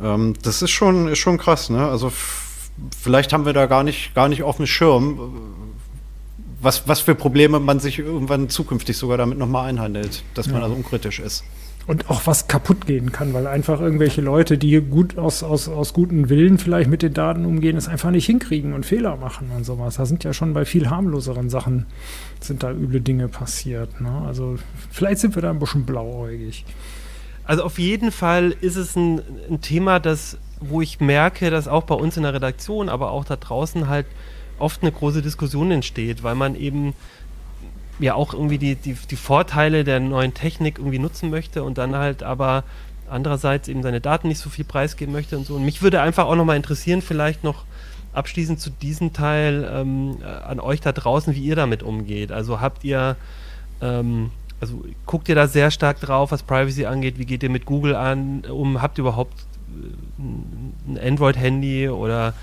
[0.00, 1.88] Ähm, das ist schon, ist schon krass, ne?
[1.88, 2.12] Also
[2.98, 5.18] vielleicht haben wir da gar nicht, gar nicht auf dem Schirm,
[6.60, 10.74] was, was für Probleme man sich irgendwann zukünftig sogar damit nochmal einhandelt, dass man also
[10.74, 11.44] unkritisch ist
[11.86, 15.92] und auch was kaputt gehen kann, weil einfach irgendwelche Leute, die gut aus, aus, aus
[15.92, 19.64] guten Willen vielleicht mit den Daten umgehen, es einfach nicht hinkriegen und Fehler machen und
[19.64, 19.96] sowas.
[19.96, 21.86] Da sind ja schon bei viel harmloseren Sachen
[22.40, 24.00] sind da üble Dinge passiert.
[24.00, 24.10] Ne?
[24.26, 24.56] Also
[24.90, 26.64] vielleicht sind wir da ein bisschen blauäugig.
[27.44, 31.84] Also auf jeden Fall ist es ein, ein Thema, das, wo ich merke, dass auch
[31.84, 34.06] bei uns in der Redaktion, aber auch da draußen halt
[34.58, 36.94] oft eine große Diskussion entsteht, weil man eben
[37.98, 41.94] ja auch irgendwie die, die, die Vorteile der neuen Technik irgendwie nutzen möchte und dann
[41.94, 42.64] halt aber
[43.08, 45.54] andererseits eben seine Daten nicht so viel preisgeben möchte und so.
[45.54, 47.64] Und mich würde einfach auch nochmal interessieren, vielleicht noch
[48.12, 52.32] abschließend zu diesem Teil ähm, äh, an euch da draußen, wie ihr damit umgeht.
[52.32, 53.16] Also habt ihr,
[53.80, 54.30] ähm,
[54.60, 57.18] also guckt ihr da sehr stark drauf, was Privacy angeht?
[57.18, 58.80] Wie geht ihr mit Google an um?
[58.80, 59.34] Habt ihr überhaupt
[60.18, 62.34] ein Android-Handy oder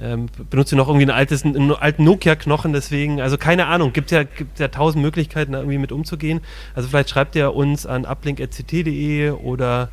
[0.00, 4.24] ähm, benutze noch irgendwie ein altes, einen alten Nokia-Knochen, deswegen, also keine Ahnung, gibt ja,
[4.24, 6.40] gibt ja tausend Möglichkeiten, da irgendwie mit umzugehen.
[6.74, 9.88] Also vielleicht schreibt ihr uns an uplink.ct.de oder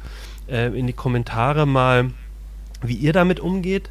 [0.50, 2.12] äh, in die Kommentare mal,
[2.82, 3.90] wie ihr damit umgeht.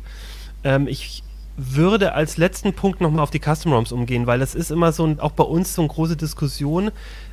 [0.64, 1.22] Ähm, ich
[1.56, 5.06] würde als letzten Punkt nochmal auf die Custom ROMs umgehen, weil das ist immer so
[5.06, 6.90] ein, auch bei uns so eine große Diskussion,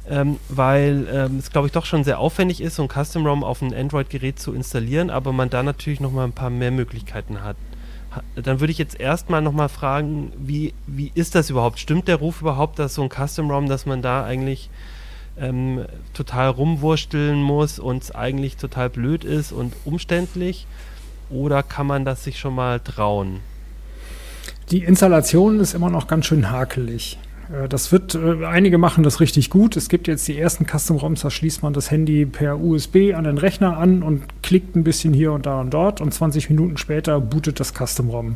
[0.10, 3.44] ähm, weil ähm, es glaube ich doch schon sehr aufwendig ist, so ein Custom ROM
[3.44, 7.56] auf ein Android-Gerät zu installieren, aber man da natürlich nochmal ein paar mehr Möglichkeiten hat
[8.36, 11.80] dann würde ich jetzt erstmal nochmal fragen, wie, wie ist das überhaupt?
[11.80, 14.70] Stimmt der Ruf überhaupt, dass so ein Custom ROM, dass man da eigentlich
[15.38, 20.66] ähm, total rumwursteln muss und es eigentlich total blöd ist und umständlich?
[21.30, 23.42] Oder kann man das sich schon mal trauen?
[24.72, 27.18] Die Installation ist immer noch ganz schön hakelig.
[27.52, 29.76] Äh, das wird, äh, einige machen das richtig gut.
[29.76, 33.40] Es gibt jetzt die ersten Custom-ROMs, da schließt man das Handy per USB an den
[33.40, 37.20] Rechner an und klickt ein bisschen hier und da und dort und 20 Minuten später
[37.20, 38.36] bootet das Custom-ROM.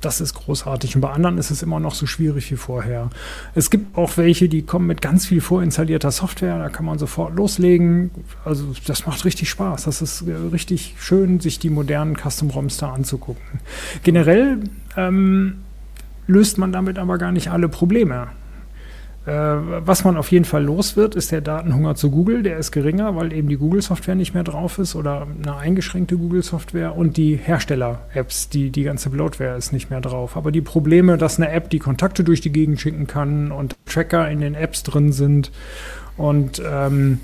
[0.00, 0.96] Das ist großartig.
[0.96, 3.08] Und bei anderen ist es immer noch so schwierig wie vorher.
[3.54, 6.58] Es gibt auch welche, die kommen mit ganz viel vorinstallierter Software.
[6.58, 8.10] Da kann man sofort loslegen.
[8.44, 9.84] Also das macht richtig Spaß.
[9.84, 13.60] Das ist äh, richtig schön, sich die modernen Custom-ROMs da anzugucken.
[14.02, 14.60] Generell
[14.96, 15.58] ähm,
[16.26, 18.28] löst man damit aber gar nicht alle Probleme.
[19.26, 22.44] Äh, was man auf jeden Fall los wird, ist der Datenhunger zu Google.
[22.44, 26.96] Der ist geringer, weil eben die Google-Software nicht mehr drauf ist oder eine eingeschränkte Google-Software
[26.96, 30.36] und die Hersteller-Apps, die, die ganze Bloatware ist nicht mehr drauf.
[30.36, 34.30] Aber die Probleme, dass eine App die Kontakte durch die Gegend schicken kann und Tracker
[34.30, 35.50] in den Apps drin sind
[36.16, 37.18] und ähm,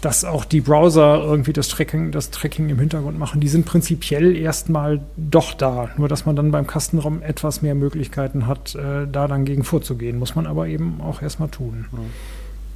[0.00, 4.36] dass auch die Browser irgendwie das Tracking, das Tracking im Hintergrund machen, die sind prinzipiell
[4.36, 5.90] erstmal doch da.
[5.96, 10.18] Nur dass man dann beim Kastenraum etwas mehr Möglichkeiten hat, äh, da dann gegen vorzugehen.
[10.18, 11.86] Muss man aber eben auch erstmal tun.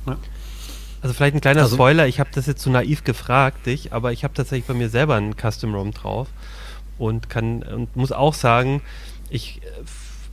[0.07, 0.17] Ja.
[1.01, 3.93] Also vielleicht ein kleiner also, Spoiler, ich habe das jetzt zu so naiv gefragt, dich,
[3.93, 6.29] aber ich habe tatsächlich bei mir selber einen Custom ROM drauf
[6.99, 8.83] und kann und muss auch sagen,
[9.29, 9.61] ich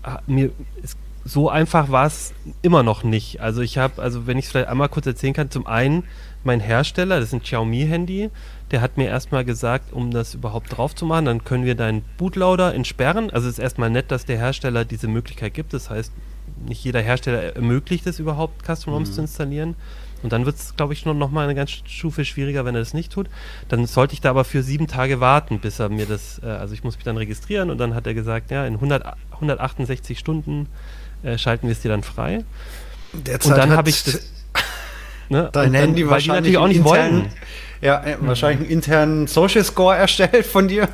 [0.03, 0.51] äh, mir
[0.83, 3.41] es, so einfach war es immer noch nicht.
[3.41, 6.03] Also ich habe, also wenn ich es vielleicht einmal kurz erzählen kann, zum einen
[6.43, 8.29] mein Hersteller, das ist ein Xiaomi-Handy,
[8.71, 12.03] der hat mir erstmal gesagt, um das überhaupt drauf zu machen, dann können wir deinen
[12.17, 13.29] Bootloader entsperren.
[13.31, 15.73] Also es ist erstmal nett, dass der Hersteller diese Möglichkeit gibt.
[15.73, 16.11] Das heißt,
[16.65, 19.13] nicht jeder Hersteller ermöglicht es überhaupt, Custom ROMs mhm.
[19.13, 19.75] zu installieren.
[20.21, 22.93] Und dann wird es, glaube ich, noch mal eine ganz Stufe schwieriger, wenn er das
[22.93, 23.29] nicht tut.
[23.69, 26.73] Dann sollte ich da aber für sieben Tage warten, bis er mir das, äh, also
[26.73, 30.67] ich muss mich dann registrieren und dann hat er gesagt, ja, in 100, 168 Stunden
[31.23, 32.43] äh, schalten wir es dir dann frei.
[33.13, 34.38] Derzeit und dann habe ich das
[35.29, 35.49] ne?
[35.51, 37.25] dein dann, Handy wahrscheinlich auch nicht intern, wollen.
[37.81, 40.89] Ja, äh, wahrscheinlich einen internen Social Score erstellt von dir.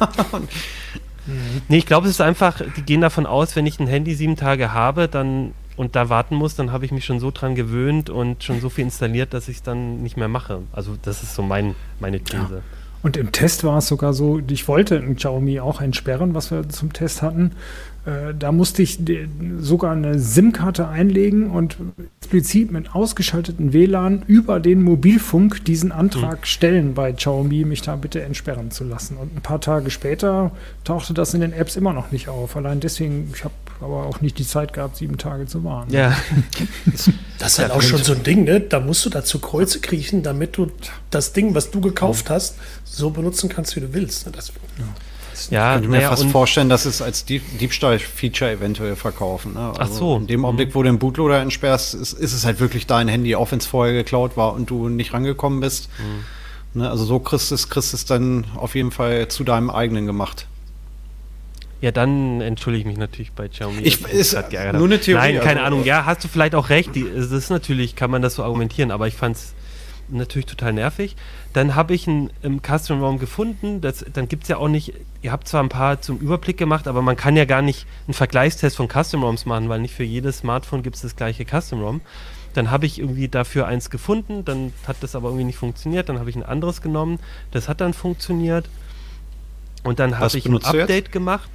[1.68, 4.36] nee, ich glaube, es ist einfach, die gehen davon aus, wenn ich ein Handy sieben
[4.36, 8.10] Tage habe, dann und da warten muss, dann habe ich mich schon so dran gewöhnt
[8.10, 10.62] und schon so viel installiert, dass ich es dann nicht mehr mache.
[10.72, 12.56] Also das ist so mein, meine These.
[12.56, 12.62] Ja.
[13.04, 16.68] Und im Test war es sogar so, ich wollte ein Xiaomi auch entsperren, was wir
[16.70, 17.52] zum Test hatten.
[18.06, 19.00] Äh, da musste ich
[19.60, 21.78] sogar eine SIM-Karte einlegen und
[22.22, 26.46] explizit mit ausgeschalteten WLAN über den Mobilfunk diesen Antrag mhm.
[26.46, 29.18] stellen bei Xiaomi, mich da bitte entsperren zu lassen.
[29.18, 30.52] Und ein paar Tage später
[30.84, 32.56] tauchte das in den Apps immer noch nicht auf.
[32.56, 35.92] Allein deswegen, ich habe aber auch nicht die Zeit gehabt, sieben Tage zu warten.
[35.92, 36.16] Ja.
[37.40, 38.60] das ist halt auch schon so ein Ding, ne?
[38.60, 40.72] Da musst du da zu Kreuze kriechen, damit du
[41.10, 44.26] das Ding, was du gekauft hast, so benutzen kannst, wie du willst.
[44.28, 44.32] Ne?
[44.32, 44.86] Das, ja.
[45.52, 49.54] Ja, ich könnte mir fast vorstellen, dass es als Diebstahl-Feature eventuell verkaufen.
[49.54, 49.74] Ne?
[49.78, 50.18] Also Ach so.
[50.18, 53.36] In dem Augenblick, wo du den Bootloader entsperrst, ist, ist, es halt wirklich dein Handy,
[53.36, 55.90] auch wenn es vorher geklaut war und du nicht rangekommen bist.
[55.98, 56.82] Mhm.
[56.82, 56.90] Ne?
[56.90, 60.48] Also so kriegst du es, kriegst es dann auf jeden Fall zu deinem eigenen gemacht.
[61.82, 63.82] Ja, dann entschuldige ich mich natürlich bei Xiaomi.
[63.82, 65.34] Ich, ist nur eine Theorie.
[65.34, 65.86] Nein, keine also, Ahnung.
[65.86, 66.96] Ja, hast du vielleicht auch recht.
[66.96, 69.54] Die, das ist natürlich, kann man das so argumentieren, aber ich fand es
[70.10, 71.16] natürlich total nervig.
[71.54, 73.82] Dann habe ich einen im Custom ROM gefunden.
[73.82, 76.88] Das, dann gibt es ja auch nicht, ihr habt zwar ein paar zum Überblick gemacht,
[76.88, 80.04] aber man kann ja gar nicht einen Vergleichstest von Custom ROMs machen, weil nicht für
[80.04, 82.02] jedes Smartphone gibt es das gleiche Custom ROM.
[82.54, 86.08] Dann habe ich irgendwie dafür eins gefunden, dann hat das aber irgendwie nicht funktioniert.
[86.08, 87.20] Dann habe ich ein anderes genommen,
[87.52, 88.70] das hat dann funktioniert.
[89.84, 91.50] Und dann habe ich ein Update gemacht.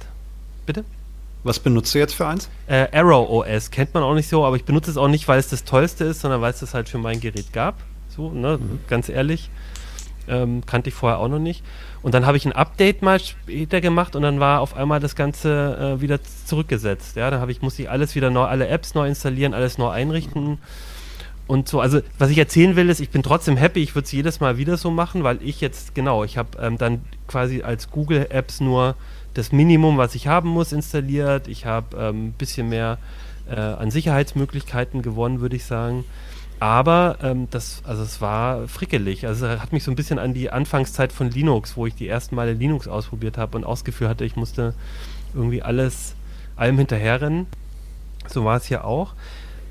[0.65, 0.85] Bitte?
[1.43, 2.49] Was benutzt du jetzt für eins?
[2.67, 5.39] Äh, Arrow OS kennt man auch nicht so, aber ich benutze es auch nicht, weil
[5.39, 7.75] es das tollste ist, sondern weil es das halt für mein Gerät gab.
[8.15, 8.79] So, ne, mhm.
[8.87, 9.49] ganz ehrlich.
[10.27, 11.63] Ähm, kannte ich vorher auch noch nicht.
[12.03, 15.15] Und dann habe ich ein Update mal später gemacht und dann war auf einmal das
[15.15, 17.15] Ganze äh, wieder zurückgesetzt.
[17.15, 19.89] Ja, dann habe ich, musste ich alles wieder neu, alle Apps neu installieren, alles neu
[19.89, 20.59] einrichten.
[21.47, 24.11] Und so, also was ich erzählen will, ist, ich bin trotzdem happy, ich würde es
[24.11, 27.91] jedes Mal wieder so machen, weil ich jetzt, genau, ich habe ähm, dann quasi als
[27.91, 28.95] Google Apps nur
[29.33, 31.47] das Minimum, was ich haben muss, installiert.
[31.47, 32.99] Ich habe ein ähm, bisschen mehr
[33.49, 36.05] äh, an Sicherheitsmöglichkeiten gewonnen, würde ich sagen.
[36.61, 39.25] Aber ähm, das, also es war frickelig.
[39.25, 42.07] Also es hat mich so ein bisschen an die Anfangszeit von Linux, wo ich die
[42.07, 44.75] ersten Male Linux ausprobiert habe und ausgeführt hatte, ich musste
[45.33, 46.13] irgendwie alles
[46.55, 47.47] allem hinterherrennen.
[48.27, 49.15] So war es hier auch.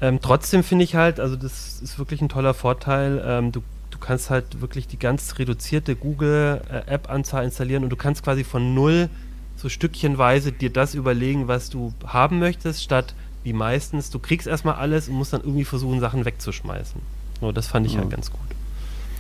[0.01, 3.23] Ähm, trotzdem finde ich halt, also das ist wirklich ein toller Vorteil.
[3.25, 3.63] Ähm, du,
[3.93, 9.09] du kannst halt wirklich die ganz reduzierte Google-App-Anzahl installieren und du kannst quasi von null
[9.55, 14.75] so stückchenweise dir das überlegen, was du haben möchtest, statt wie meistens, du kriegst erstmal
[14.75, 17.01] alles und musst dann irgendwie versuchen, Sachen wegzuschmeißen.
[17.41, 18.11] Nur das fand ich halt ja.
[18.11, 18.41] halt ganz gut.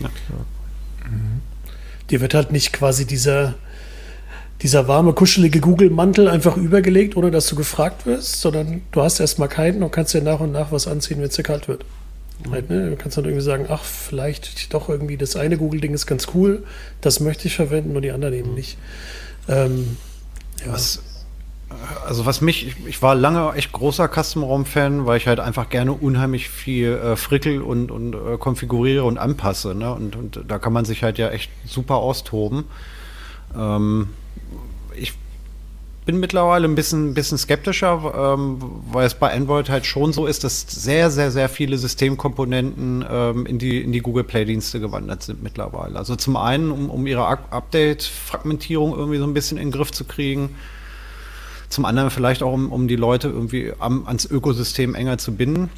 [0.00, 0.08] Ja.
[1.08, 1.40] Mhm.
[2.10, 3.54] Dir wird halt nicht quasi dieser,
[4.62, 9.48] dieser warme, kuschelige Google-Mantel einfach übergelegt, ohne dass du gefragt wirst, sondern du hast erstmal
[9.48, 11.84] keinen und kannst dir nach und nach was anziehen, wenn es dir kalt wird.
[12.44, 12.50] Mhm.
[12.50, 12.90] Halt, ne?
[12.90, 16.64] Du kannst dann irgendwie sagen, ach, vielleicht doch irgendwie das eine Google-Ding ist ganz cool,
[17.00, 18.76] das möchte ich verwenden und die anderen eben nicht.
[19.48, 19.96] Ähm,
[20.64, 20.72] ja.
[20.72, 21.00] Was,
[22.06, 25.92] Also was mich, ich, ich war lange echt großer Custom-ROM-Fan, weil ich halt einfach gerne
[25.92, 29.74] unheimlich viel äh, frickel und, und äh, konfiguriere und anpasse.
[29.74, 29.92] Ne?
[29.92, 32.64] Und, und da kann man sich halt ja echt super austoben.
[33.56, 34.08] Ähm,
[34.96, 35.14] ich
[36.06, 38.58] bin mittlerweile ein bisschen, bisschen skeptischer, ähm,
[38.90, 43.46] weil es bei Android halt schon so ist, dass sehr, sehr, sehr viele Systemkomponenten ähm,
[43.46, 45.96] in, die, in die Google Play-Dienste gewandert sind mittlerweile.
[45.96, 50.04] Also zum einen, um, um ihre Update-Fragmentierung irgendwie so ein bisschen in den Griff zu
[50.04, 50.56] kriegen.
[51.70, 55.70] Zum anderen vielleicht auch, um, um die Leute irgendwie am, ans Ökosystem enger zu binden.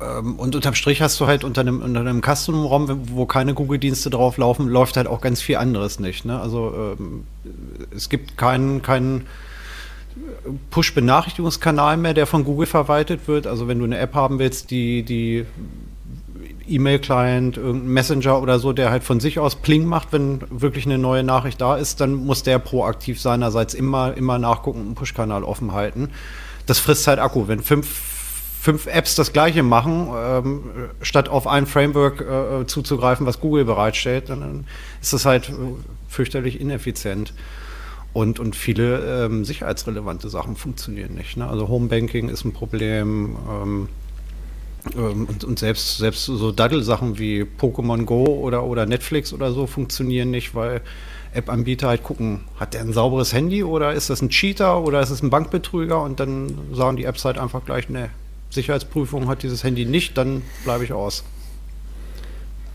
[0.00, 4.10] Ähm, und unterm Strich hast du halt unter einem, unter einem Custom-ROM, wo keine Google-Dienste
[4.10, 6.24] drauf laufen, läuft halt auch ganz viel anderes nicht.
[6.24, 6.40] Ne?
[6.40, 7.24] Also ähm,
[7.94, 9.26] es gibt keinen, keinen
[10.70, 13.46] Push-Benachrichtigungskanal mehr, der von Google verwaltet wird.
[13.46, 15.46] Also wenn du eine App haben willst, die, die
[16.68, 20.98] E-Mail-Client, irgendein Messenger oder so, der halt von sich aus Pling macht, wenn wirklich eine
[20.98, 25.44] neue Nachricht da ist, dann muss der proaktiv seinerseits immer, immer nachgucken und einen Push-Kanal
[25.44, 26.10] offen halten.
[26.66, 27.48] Das frisst halt Akku.
[27.48, 27.88] Wenn fünf
[28.62, 30.62] fünf Apps das gleiche machen, ähm,
[31.00, 34.66] statt auf ein Framework äh, zuzugreifen, was Google bereitstellt, dann
[35.00, 35.52] ist das halt äh,
[36.06, 37.34] fürchterlich ineffizient.
[38.12, 41.36] Und, und viele ähm, sicherheitsrelevante Sachen funktionieren nicht.
[41.36, 41.48] Ne?
[41.48, 43.36] Also Homebanking ist ein Problem.
[43.50, 43.88] Ähm,
[44.94, 50.30] und, und, selbst, selbst so Daddel-Sachen wie Pokémon Go oder, oder Netflix oder so funktionieren
[50.30, 50.80] nicht, weil
[51.34, 55.10] App-Anbieter halt gucken, hat der ein sauberes Handy oder ist das ein Cheater oder ist
[55.10, 58.10] es ein Bankbetrüger und dann sagen die Apps halt einfach gleich, ne,
[58.50, 61.24] Sicherheitsprüfung hat dieses Handy nicht, dann bleibe ich aus.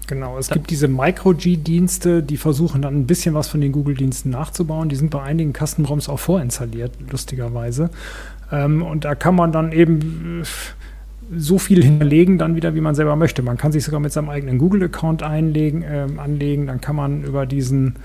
[0.08, 4.88] Genau, es gibt diese Micro-G-Dienste, die versuchen dann ein bisschen was von den Google-Diensten nachzubauen.
[4.88, 7.90] Die sind bei einigen Custom-ROMs auch vorinstalliert, lustigerweise.
[8.50, 10.46] Ähm, und da kann man dann eben äh,
[11.36, 13.42] so viel hinterlegen, dann wieder, wie man selber möchte.
[13.42, 16.68] Man kann sich sogar mit seinem eigenen Google-Account einlegen, äh, anlegen.
[16.68, 17.96] Dann kann man über diesen,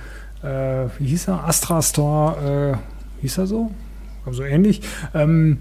[0.43, 3.71] äh, wie hieß er, Astra Store, äh, hieß er so?
[4.31, 4.83] So ähnlich.
[5.15, 5.59] Ähm,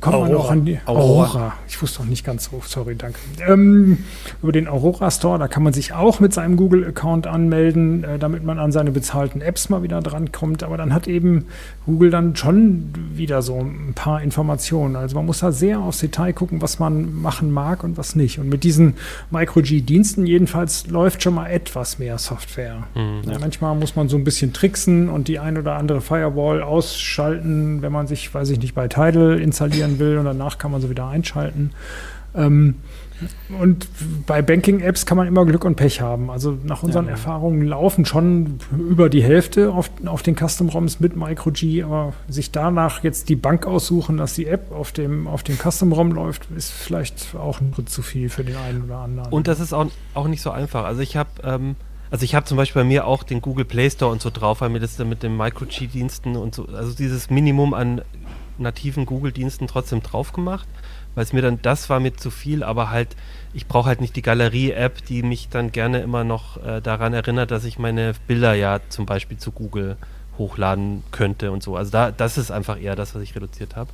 [0.00, 0.28] kommt Aurora.
[0.28, 1.24] man auch an die Aurora.
[1.24, 1.52] Aurora.
[1.68, 3.18] Ich wusste noch nicht ganz so, sorry, danke.
[3.46, 3.98] Ähm,
[4.42, 8.44] über den Aurora Store, da kann man sich auch mit seinem Google-Account anmelden, äh, damit
[8.44, 10.62] man an seine bezahlten Apps mal wieder drankommt.
[10.62, 11.46] Aber dann hat eben
[11.86, 14.96] Google dann schon wieder so ein paar Informationen.
[14.96, 18.38] Also man muss da sehr aufs Detail gucken, was man machen mag und was nicht.
[18.38, 18.94] Und mit diesen
[19.30, 22.84] Micro-G-Diensten jedenfalls läuft schon mal etwas mehr Software.
[22.94, 23.38] Mhm, ja.
[23.38, 27.92] Manchmal muss man so ein bisschen tricksen und die ein oder andere Firewall ausschalten, wenn
[27.92, 30.90] man sich, weiß ich nicht, bei Tidal installiert installieren will und danach kann man sie
[30.90, 31.70] wieder einschalten.
[32.34, 32.76] Ähm,
[33.60, 33.86] und
[34.26, 36.30] bei Banking-Apps kann man immer Glück und Pech haben.
[36.30, 37.12] Also nach unseren ja.
[37.12, 43.04] Erfahrungen laufen schon über die Hälfte auf, auf den Custom-ROMs mit MicroG, aber sich danach
[43.04, 47.36] jetzt die Bank aussuchen, dass die App auf dem, auf dem Custom-ROM läuft, ist vielleicht
[47.36, 49.32] auch ein Schritt zu viel für den einen oder anderen.
[49.32, 50.84] Und das ist auch, auch nicht so einfach.
[50.84, 51.76] Also ich habe ähm,
[52.14, 54.60] also ich habe zum Beispiel bei mir auch den Google Play Store und so drauf,
[54.60, 58.02] weil mir das dann mit den MicroG-Diensten und so, also dieses Minimum an
[58.58, 60.68] nativen Google-Diensten trotzdem drauf gemacht,
[61.14, 63.16] weil es mir dann, das war mir zu viel, aber halt,
[63.52, 67.50] ich brauche halt nicht die Galerie-App, die mich dann gerne immer noch äh, daran erinnert,
[67.50, 69.96] dass ich meine Bilder ja zum Beispiel zu Google
[70.38, 71.76] hochladen könnte und so.
[71.76, 73.90] Also da, das ist einfach eher das, was ich reduziert habe.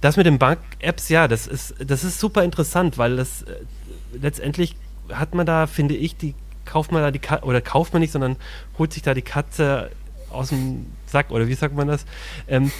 [0.00, 3.56] Das mit den Bank-Apps, ja, das ist, das ist super interessant, weil das äh,
[4.12, 4.76] letztendlich
[5.12, 6.34] hat man da, finde ich, die
[6.64, 8.36] kauft man da die Katze, oder kauft man nicht, sondern
[8.78, 9.90] holt sich da die Katze
[10.30, 12.04] aus dem Sack, oder wie sagt man das?
[12.48, 12.70] Ähm,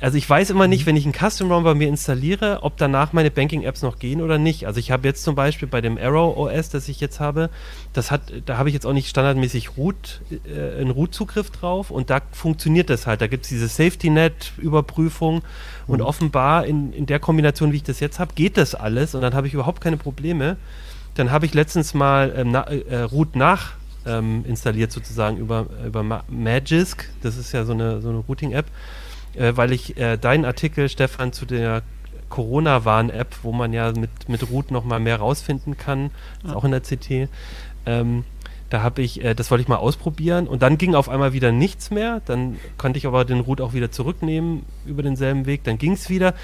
[0.00, 0.86] also ich weiß immer nicht, mhm.
[0.86, 4.38] wenn ich einen Custom ROM bei mir installiere, ob danach meine Banking-Apps noch gehen oder
[4.38, 4.66] nicht.
[4.66, 7.50] Also ich habe jetzt zum Beispiel bei dem Arrow OS, das ich jetzt habe,
[7.92, 12.10] das hat, da habe ich jetzt auch nicht standardmäßig Root, äh, einen Root-Zugriff drauf und
[12.10, 13.20] da funktioniert das halt.
[13.20, 15.42] Da gibt es diese Safety-Net-Überprüfung
[15.86, 16.04] und mhm.
[16.04, 19.34] offenbar in, in der Kombination, wie ich das jetzt habe, geht das alles und dann
[19.34, 20.56] habe ich überhaupt keine Probleme.
[21.14, 23.72] Dann habe ich letztens mal ähm, na, äh, Root nach
[24.06, 27.10] ähm, installiert sozusagen über, über Magisk.
[27.22, 28.66] Das ist ja so eine, so eine Routing-App
[29.38, 31.82] äh, weil ich äh, deinen Artikel, Stefan, zu der
[32.28, 36.10] Corona-Warn-App, wo man ja mit, mit Root noch mal mehr rausfinden kann,
[36.44, 37.28] ist auch in der CT,
[37.86, 38.24] ähm,
[38.70, 41.52] da habe ich, äh, das wollte ich mal ausprobieren und dann ging auf einmal wieder
[41.52, 42.20] nichts mehr.
[42.26, 45.64] Dann konnte ich aber den Root auch wieder zurücknehmen über denselben Weg.
[45.64, 46.34] Dann ging es wieder.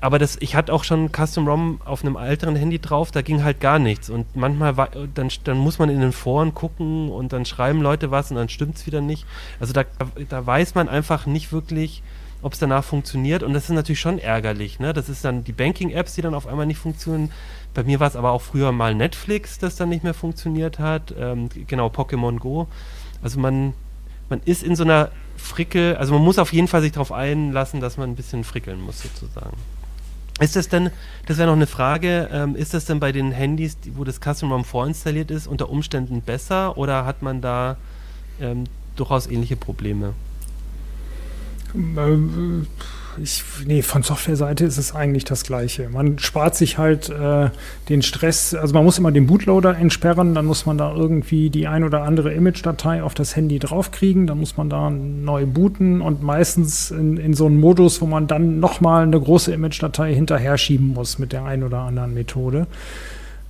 [0.00, 3.42] Aber das, ich hatte auch schon Custom ROM auf einem älteren Handy drauf, da ging
[3.42, 4.10] halt gar nichts.
[4.10, 8.10] Und manchmal war, dann, dann muss man in den Foren gucken und dann schreiben Leute
[8.10, 9.24] was und dann stimmt es wieder nicht.
[9.60, 9.84] Also da,
[10.28, 12.02] da weiß man einfach nicht wirklich,
[12.44, 13.42] ob es danach funktioniert.
[13.42, 14.78] Und das ist natürlich schon ärgerlich.
[14.78, 14.92] Ne?
[14.92, 17.32] Das ist dann die Banking-Apps, die dann auf einmal nicht funktionieren.
[17.72, 21.14] Bei mir war es aber auch früher mal Netflix, das dann nicht mehr funktioniert hat.
[21.18, 22.68] Ähm, genau, Pokémon Go.
[23.22, 23.72] Also man,
[24.28, 27.80] man ist in so einer Frickel, also man muss auf jeden Fall sich darauf einlassen,
[27.80, 29.56] dass man ein bisschen frickeln muss sozusagen.
[30.40, 30.90] Ist das denn,
[31.26, 34.52] das wäre noch eine Frage, ähm, ist das denn bei den Handys, wo das Custom
[34.52, 37.76] ROM vorinstalliert ist, unter Umständen besser oder hat man da
[38.40, 38.64] ähm,
[38.96, 40.12] durchaus ähnliche Probleme?
[41.74, 42.66] Ähm,
[43.22, 45.88] ich, nee, von Softwareseite ist es eigentlich das Gleiche.
[45.88, 47.50] Man spart sich halt äh,
[47.88, 51.66] den Stress, also man muss immer den Bootloader entsperren, dann muss man da irgendwie die
[51.66, 56.22] ein oder andere Image-Datei auf das Handy draufkriegen, dann muss man da neu booten und
[56.22, 60.88] meistens in, in so einem Modus, wo man dann nochmal eine große Image-Datei hinterher schieben
[60.88, 62.66] muss mit der ein oder anderen Methode.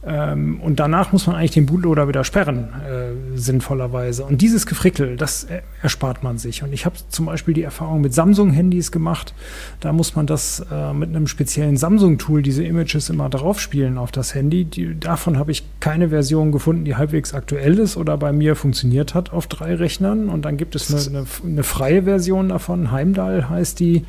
[0.07, 4.25] Ähm, und danach muss man eigentlich den Bootloader wieder sperren, äh, sinnvollerweise.
[4.25, 5.47] Und dieses Gefrickel, das
[5.83, 6.63] erspart man sich.
[6.63, 9.35] Und ich habe zum Beispiel die Erfahrung mit Samsung-Handys gemacht.
[9.81, 14.35] Da muss man das äh, mit einem speziellen Samsung-Tool, diese Images immer draufspielen auf das
[14.35, 14.65] Handy.
[14.65, 19.15] Die, davon habe ich keine Version gefunden, die halbwegs aktuell ist oder bei mir funktioniert
[19.15, 20.29] hat auf drei Rechnern.
[20.29, 22.91] Und dann gibt es eine, eine, eine freie Version davon.
[22.91, 24.05] Heimdall heißt die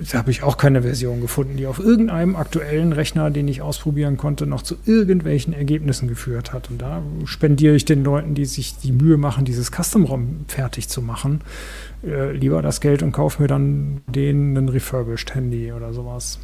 [0.00, 4.16] da habe ich auch keine Version gefunden, die auf irgendeinem aktuellen Rechner, den ich ausprobieren
[4.16, 6.70] konnte, noch zu irgendwelchen Ergebnissen geführt hat.
[6.70, 11.02] Und da spendiere ich den Leuten, die sich die Mühe machen, dieses Custom-ROM fertig zu
[11.02, 11.40] machen,
[12.06, 16.38] äh, lieber das Geld und kaufe mir dann den ein refurbished Handy oder sowas.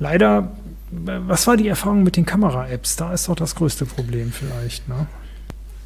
[0.00, 0.52] Leider,
[0.90, 2.96] was war die Erfahrung mit den Kamera-Apps?
[2.96, 5.06] Da ist doch das größte Problem vielleicht, ne?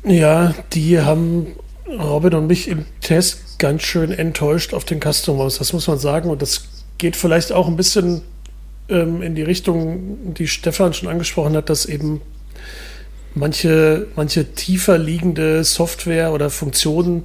[0.04, 1.48] Ja, die haben
[1.88, 6.30] Robin und mich im Test ganz schön enttäuscht auf den Customers, das muss man sagen.
[6.30, 6.68] Und das
[6.98, 8.22] geht vielleicht auch ein bisschen
[8.88, 12.20] ähm, in die Richtung, die Stefan schon angesprochen hat, dass eben
[13.34, 17.24] manche, manche tiefer liegende Software oder Funktionen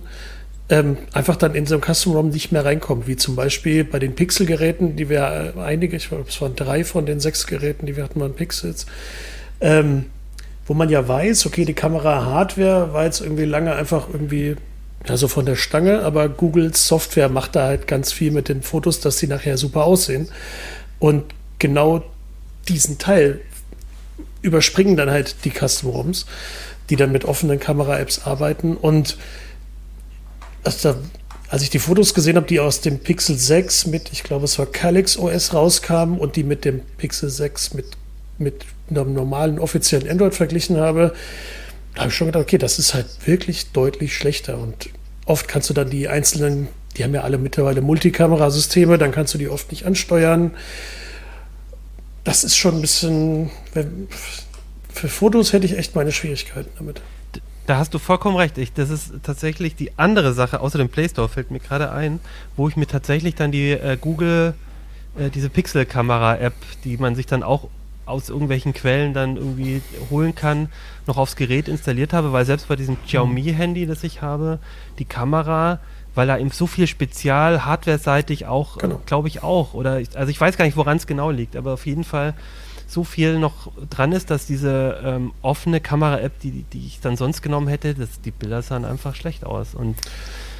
[0.69, 3.99] ähm, einfach dann in so einem Custom ROM nicht mehr reinkommen, wie zum Beispiel bei
[3.99, 7.85] den Pixel-Geräten, die wir äh, einige, ich glaube, es waren drei von den sechs Geräten,
[7.85, 8.85] die wir hatten, waren Pixels.
[9.59, 10.05] Ähm,
[10.71, 14.55] wo man ja weiß, okay, die Kamera-Hardware war jetzt irgendwie lange einfach irgendwie
[15.05, 19.01] so von der Stange, aber Googles Software macht da halt ganz viel mit den Fotos,
[19.01, 20.29] dass sie nachher super aussehen.
[20.97, 21.25] Und
[21.59, 22.05] genau
[22.69, 23.41] diesen Teil
[24.41, 26.25] überspringen dann halt die Custom ROMs,
[26.89, 28.77] die dann mit offenen Kamera-Apps arbeiten.
[28.77, 29.17] Und
[30.63, 30.99] also da,
[31.49, 34.57] als ich die Fotos gesehen habe, die aus dem Pixel 6 mit, ich glaube, es
[34.57, 37.87] war Calyx OS rauskamen und die mit dem Pixel 6 mit,
[38.37, 38.63] mit
[38.97, 41.13] einem normalen offiziellen Android verglichen habe,
[41.97, 44.57] habe ich schon gedacht, okay, das ist halt wirklich deutlich schlechter.
[44.57, 44.89] Und
[45.25, 46.67] oft kannst du dann die einzelnen,
[46.97, 50.51] die haben ja alle mittlerweile Multikamerasysteme, dann kannst du die oft nicht ansteuern.
[52.23, 53.49] Das ist schon ein bisschen.
[54.93, 57.01] Für Fotos hätte ich echt meine Schwierigkeiten damit.
[57.65, 58.57] Da hast du vollkommen recht.
[58.57, 62.19] Ich, das ist tatsächlich die andere Sache, außer dem Play Store fällt mir gerade ein,
[62.57, 64.53] wo ich mir tatsächlich dann die äh, Google,
[65.17, 67.69] äh, diese Pixel-Kamera-App, die man sich dann auch
[68.11, 70.69] aus irgendwelchen Quellen dann irgendwie holen kann,
[71.07, 74.59] noch aufs Gerät installiert habe, weil selbst bei diesem Xiaomi-Handy, das ich habe,
[74.99, 75.79] die Kamera,
[76.13, 79.01] weil da eben so viel Spezial, hardware-seitig auch, genau.
[79.05, 81.73] glaube ich auch, oder ich, also ich weiß gar nicht, woran es genau liegt, aber
[81.73, 82.33] auf jeden Fall
[82.87, 87.41] so viel noch dran ist, dass diese ähm, offene Kamera-App, die, die ich dann sonst
[87.41, 89.73] genommen hätte, das, die Bilder sahen einfach schlecht aus.
[89.73, 89.95] Und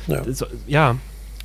[0.07, 0.95] ja, so, ja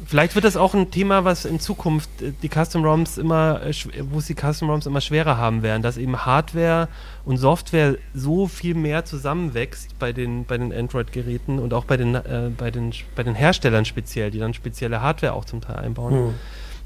[0.04, 3.72] Vielleicht wird das auch ein Thema, was in Zukunft äh, die Custom ROMs immer, äh,
[4.10, 6.88] wo es die Custom ROMs immer schwerer haben werden, dass eben Hardware
[7.24, 12.14] und Software so viel mehr zusammenwächst bei den, bei den Android-Geräten und auch bei den,
[12.14, 16.12] äh, bei, den, bei den Herstellern speziell, die dann spezielle Hardware auch zum Teil einbauen,
[16.12, 16.34] hm.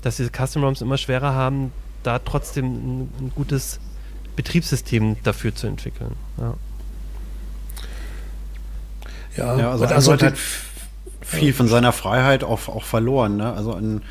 [0.02, 1.72] dass diese Custom ROMs immer schwerer haben,
[2.04, 3.80] da trotzdem ein, ein gutes
[4.36, 6.12] Betriebssystem dafür zu entwickeln.
[6.38, 6.54] Ja,
[9.36, 10.36] ja, ja also, also halt
[11.30, 13.36] viel von seiner Freiheit auch, auch verloren.
[13.36, 13.52] Ne?
[13.52, 14.02] Also an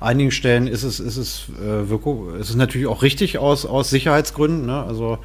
[0.00, 3.90] einigen Stellen ist es, ist es, äh, wirklich, ist es natürlich auch richtig aus, aus
[3.90, 4.66] Sicherheitsgründen.
[4.66, 4.84] Ne?
[4.84, 5.18] Also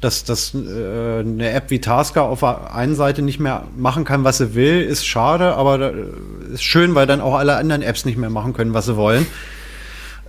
[0.00, 4.24] dass, dass äh, eine App wie Tasker auf der einen Seite nicht mehr machen kann,
[4.24, 5.92] was sie will, ist schade, aber
[6.52, 9.26] ist schön, weil dann auch alle anderen Apps nicht mehr machen können, was sie wollen.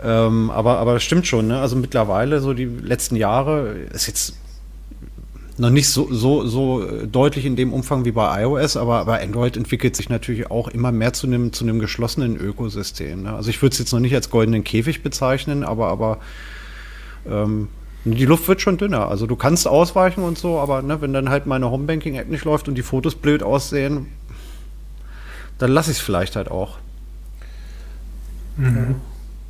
[0.03, 1.59] Ähm, aber, aber das stimmt schon, ne?
[1.59, 4.33] Also mittlerweile, so die letzten Jahre, ist jetzt
[5.59, 9.57] noch nicht so, so, so deutlich in dem Umfang wie bei iOS, aber, aber Android
[9.57, 13.23] entwickelt sich natürlich auch immer mehr zu einem, zu geschlossenen Ökosystem.
[13.23, 13.33] Ne?
[13.33, 16.19] Also ich würde es jetzt noch nicht als goldenen Käfig bezeichnen, aber, aber
[17.29, 17.67] ähm,
[18.05, 19.09] die Luft wird schon dünner.
[19.09, 22.67] Also du kannst ausweichen und so, aber ne, wenn dann halt meine Homebanking-App nicht läuft
[22.67, 24.07] und die Fotos blöd aussehen,
[25.57, 26.77] dann lasse ich es vielleicht halt auch.
[28.55, 28.95] Mhm.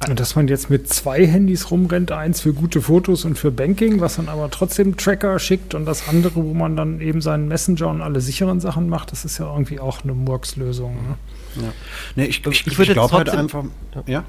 [0.08, 4.00] Und dass man jetzt mit zwei Handys rumrennt, eins für gute Fotos und für Banking,
[4.00, 7.90] was dann aber trotzdem Tracker schickt und das andere, wo man dann eben seinen Messenger
[7.90, 10.94] und alle sicheren Sachen macht, das ist ja irgendwie auch eine Murks-Lösung.
[10.94, 11.64] Ne?
[11.64, 11.74] Ja.
[12.16, 13.66] Nee, ich, ich, ich, ich glaube halt einfach,
[14.08, 14.24] ja.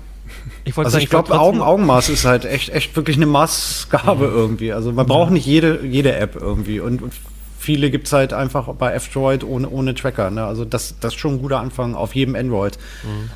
[0.64, 4.34] Ich also sagen, ich glaube, Augen, Augenmaß ist halt echt, echt wirklich eine Maßgabe mhm.
[4.34, 4.72] irgendwie.
[4.72, 6.80] Also man braucht nicht jede, jede App irgendwie.
[6.80, 7.12] Und, und
[7.58, 10.30] viele gibt es halt einfach bei F-Droid ohne, ohne Tracker.
[10.30, 10.44] Ne?
[10.44, 12.78] Also das, das ist schon ein guter Anfang auf jedem Android.
[13.04, 13.30] Mhm.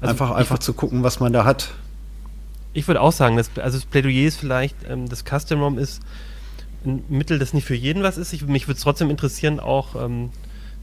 [0.00, 1.70] Also einfach einfach zu gucken, was man da hat.
[2.72, 6.02] Ich würde auch sagen, dass, also das Plädoyer ist vielleicht, ähm, das Custom ROM ist
[6.84, 8.32] ein Mittel, das nicht für jeden was ist.
[8.32, 10.30] Ich, mich würde es trotzdem interessieren, auch ähm,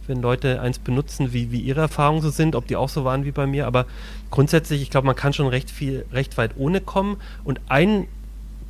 [0.08, 3.26] wenn Leute eins benutzen, wie, wie ihre Erfahrungen so sind, ob die auch so waren
[3.26, 3.68] wie bei mir.
[3.68, 3.86] Aber
[4.30, 7.18] grundsätzlich, ich glaube, man kann schon recht viel, recht weit ohne kommen.
[7.44, 8.08] Und ein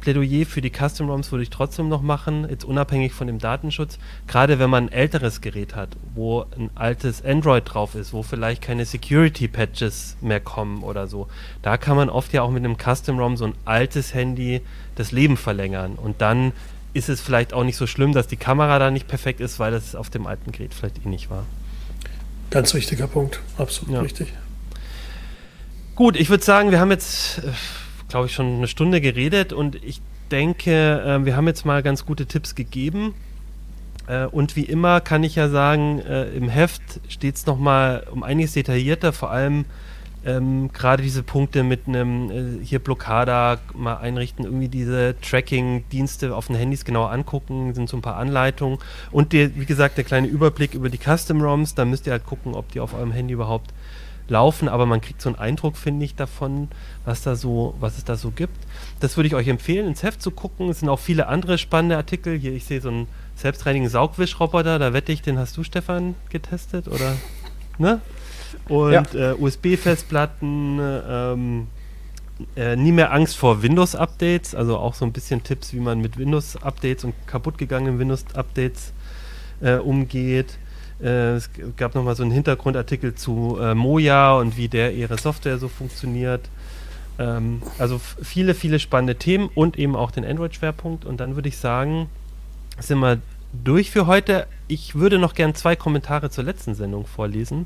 [0.02, 3.98] Plädoyer für die Custom ROMs würde ich trotzdem noch machen, jetzt unabhängig von dem Datenschutz.
[4.28, 8.62] Gerade wenn man ein älteres Gerät hat, wo ein altes Android drauf ist, wo vielleicht
[8.62, 11.28] keine Security Patches mehr kommen oder so.
[11.62, 14.62] Da kann man oft ja auch mit einem Custom ROM so ein altes Handy
[14.96, 15.94] das Leben verlängern.
[15.96, 16.52] Und dann
[16.94, 19.72] ist es vielleicht auch nicht so schlimm, dass die Kamera da nicht perfekt ist, weil
[19.72, 21.46] das auf dem alten Gerät vielleicht eh nicht war.
[22.50, 24.02] Ganz wichtiger Punkt, absolut ja.
[24.02, 24.34] richtig.
[25.96, 27.52] Gut, ich würde sagen, wir haben jetzt, äh,
[28.12, 32.06] glaube ich, schon eine Stunde geredet und ich denke, äh, wir haben jetzt mal ganz
[32.06, 33.14] gute Tipps gegeben.
[34.08, 38.54] Äh, und wie immer kann ich ja sagen, im Heft steht es nochmal um einiges
[38.54, 39.66] detaillierter, vor allem
[40.26, 42.30] ähm, gerade diese Punkte mit einem
[42.62, 47.98] äh, hier Blockada mal einrichten, irgendwie diese Tracking-Dienste auf den Handys genauer angucken, sind so
[47.98, 48.78] ein paar Anleitungen
[49.12, 52.54] und die, wie gesagt der kleine Überblick über die Custom-ROMs, da müsst ihr halt gucken,
[52.54, 53.72] ob die auf eurem Handy überhaupt
[54.32, 56.70] laufen, aber man kriegt so einen Eindruck, finde ich, davon,
[57.06, 58.58] was da so, was es da so gibt.
[59.00, 60.70] Das würde ich euch empfehlen, ins Heft zu gucken.
[60.70, 62.38] Es sind auch viele andere spannende Artikel.
[62.38, 66.88] Hier, ich sehe so einen selbstreinigen Saugwischroboter, da wette ich, den hast du, Stefan, getestet,
[66.88, 67.16] oder?
[67.78, 68.02] Ne?
[68.68, 69.32] und ja.
[69.32, 70.80] äh, USB-Festplatten.
[70.82, 71.68] Ähm,
[72.56, 76.18] äh, nie mehr Angst vor Windows-Updates, also auch so ein bisschen Tipps, wie man mit
[76.18, 78.94] Windows-Updates und kaputtgegangenen Windows-Updates
[79.62, 80.58] äh, umgeht.
[81.02, 85.58] Äh, es gab nochmal so einen Hintergrundartikel zu äh, Moja und wie der ihre Software
[85.58, 86.42] so funktioniert.
[87.20, 91.06] Ähm, also viele, viele spannende Themen und eben auch den Android-Schwerpunkt.
[91.06, 92.10] Und dann würde ich sagen,
[92.80, 93.20] sind wir
[93.64, 94.48] durch für heute.
[94.68, 97.66] Ich würde noch gern zwei Kommentare zur letzten Sendung vorlesen.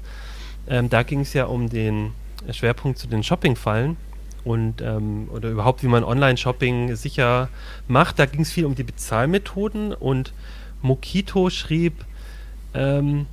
[0.68, 2.12] Ähm, da ging es ja um den
[2.52, 3.98] Schwerpunkt zu den Shopping-Fallen
[4.44, 7.50] und ähm, oder überhaupt, wie man Online-Shopping sicher
[7.88, 8.20] macht.
[8.20, 10.34] Da ging es viel um die Bezahlmethoden und
[10.82, 12.06] Mokito schrieb
[12.76, 13.26] ähm,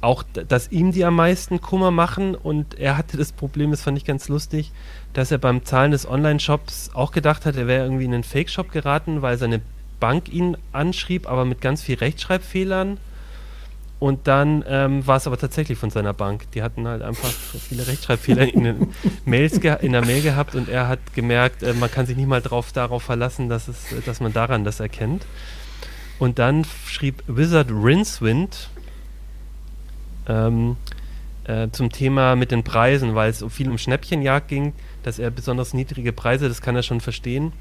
[0.00, 3.98] auch, dass ihm die am meisten Kummer machen und er hatte das Problem, das fand
[3.98, 4.70] ich ganz lustig,
[5.12, 8.70] dass er beim Zahlen des Online-Shops auch gedacht hat, er wäre irgendwie in einen Fake-Shop
[8.70, 9.60] geraten, weil seine
[9.98, 12.98] Bank ihn anschrieb, aber mit ganz viel Rechtschreibfehlern
[13.98, 16.48] und dann ähm, war es aber tatsächlich von seiner Bank.
[16.52, 18.94] Die hatten halt einfach viele Rechtschreibfehler in, den
[19.24, 22.40] Mails in der Mail gehabt und er hat gemerkt, äh, man kann sich nicht mal
[22.40, 25.26] drauf, darauf verlassen, dass, es, dass man daran das erkennt.
[26.20, 28.70] Und dann schrieb Wizard Rincewind
[30.28, 30.76] ähm,
[31.44, 35.30] äh, zum Thema mit den Preisen, weil es so viel um Schnäppchenjagd ging, dass er
[35.30, 37.52] besonders niedrige Preise, das kann er schon verstehen.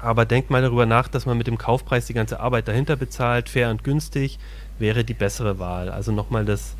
[0.00, 3.48] Aber denkt mal darüber nach, dass man mit dem Kaufpreis die ganze Arbeit dahinter bezahlt,
[3.48, 4.38] fair und günstig
[4.78, 5.88] wäre die bessere Wahl.
[5.88, 6.74] Also nochmal das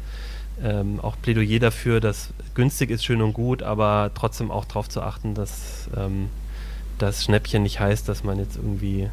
[0.63, 5.03] ähm, auch Plädoyer dafür, dass günstig ist schön und gut, aber trotzdem auch darauf zu
[5.03, 6.29] achten, dass ähm,
[6.99, 9.09] das Schnäppchen nicht heißt, dass man jetzt irgendwie,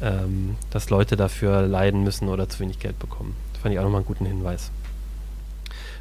[0.00, 3.34] ähm, dass Leute dafür leiden müssen oder zu wenig Geld bekommen.
[3.52, 4.70] Das fand ich auch nochmal einen guten Hinweis.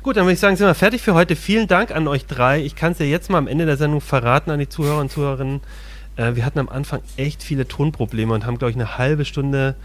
[0.08, 1.36] Gut, dann würde ich sagen, sind wir fertig für heute.
[1.36, 2.64] Vielen Dank an euch drei.
[2.64, 5.12] Ich kann es ja jetzt mal am Ende der Sendung verraten an die Zuhörer und
[5.12, 5.60] Zuhörerinnen.
[6.16, 9.76] Äh, wir hatten am Anfang echt viele Tonprobleme und haben, glaube ich, eine halbe Stunde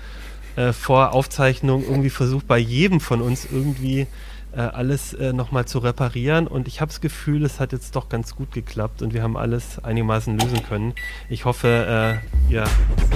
[0.54, 4.06] äh, vor Aufzeichnung irgendwie versucht, bei jedem von uns irgendwie
[4.54, 6.46] äh, alles äh, nochmal zu reparieren.
[6.46, 9.36] Und ich habe das Gefühl, es hat jetzt doch ganz gut geklappt und wir haben
[9.36, 10.94] alles einigermaßen lösen können.
[11.30, 12.62] Ich hoffe, äh, ihr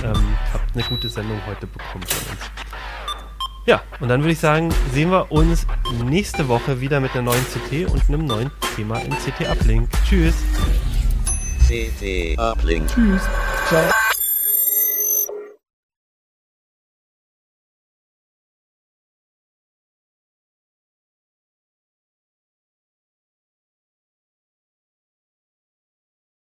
[0.03, 2.51] ähm, habt eine gute Sendung heute bekommen von uns.
[3.67, 5.67] Ja, und dann würde ich sagen, sehen wir uns
[6.05, 9.89] nächste Woche wieder mit einer neuen CT und einem neuen Thema im CT Uplink.
[10.09, 10.37] Tschüss.
[11.67, 12.87] CT Uplink.
[12.87, 13.23] Tschüss.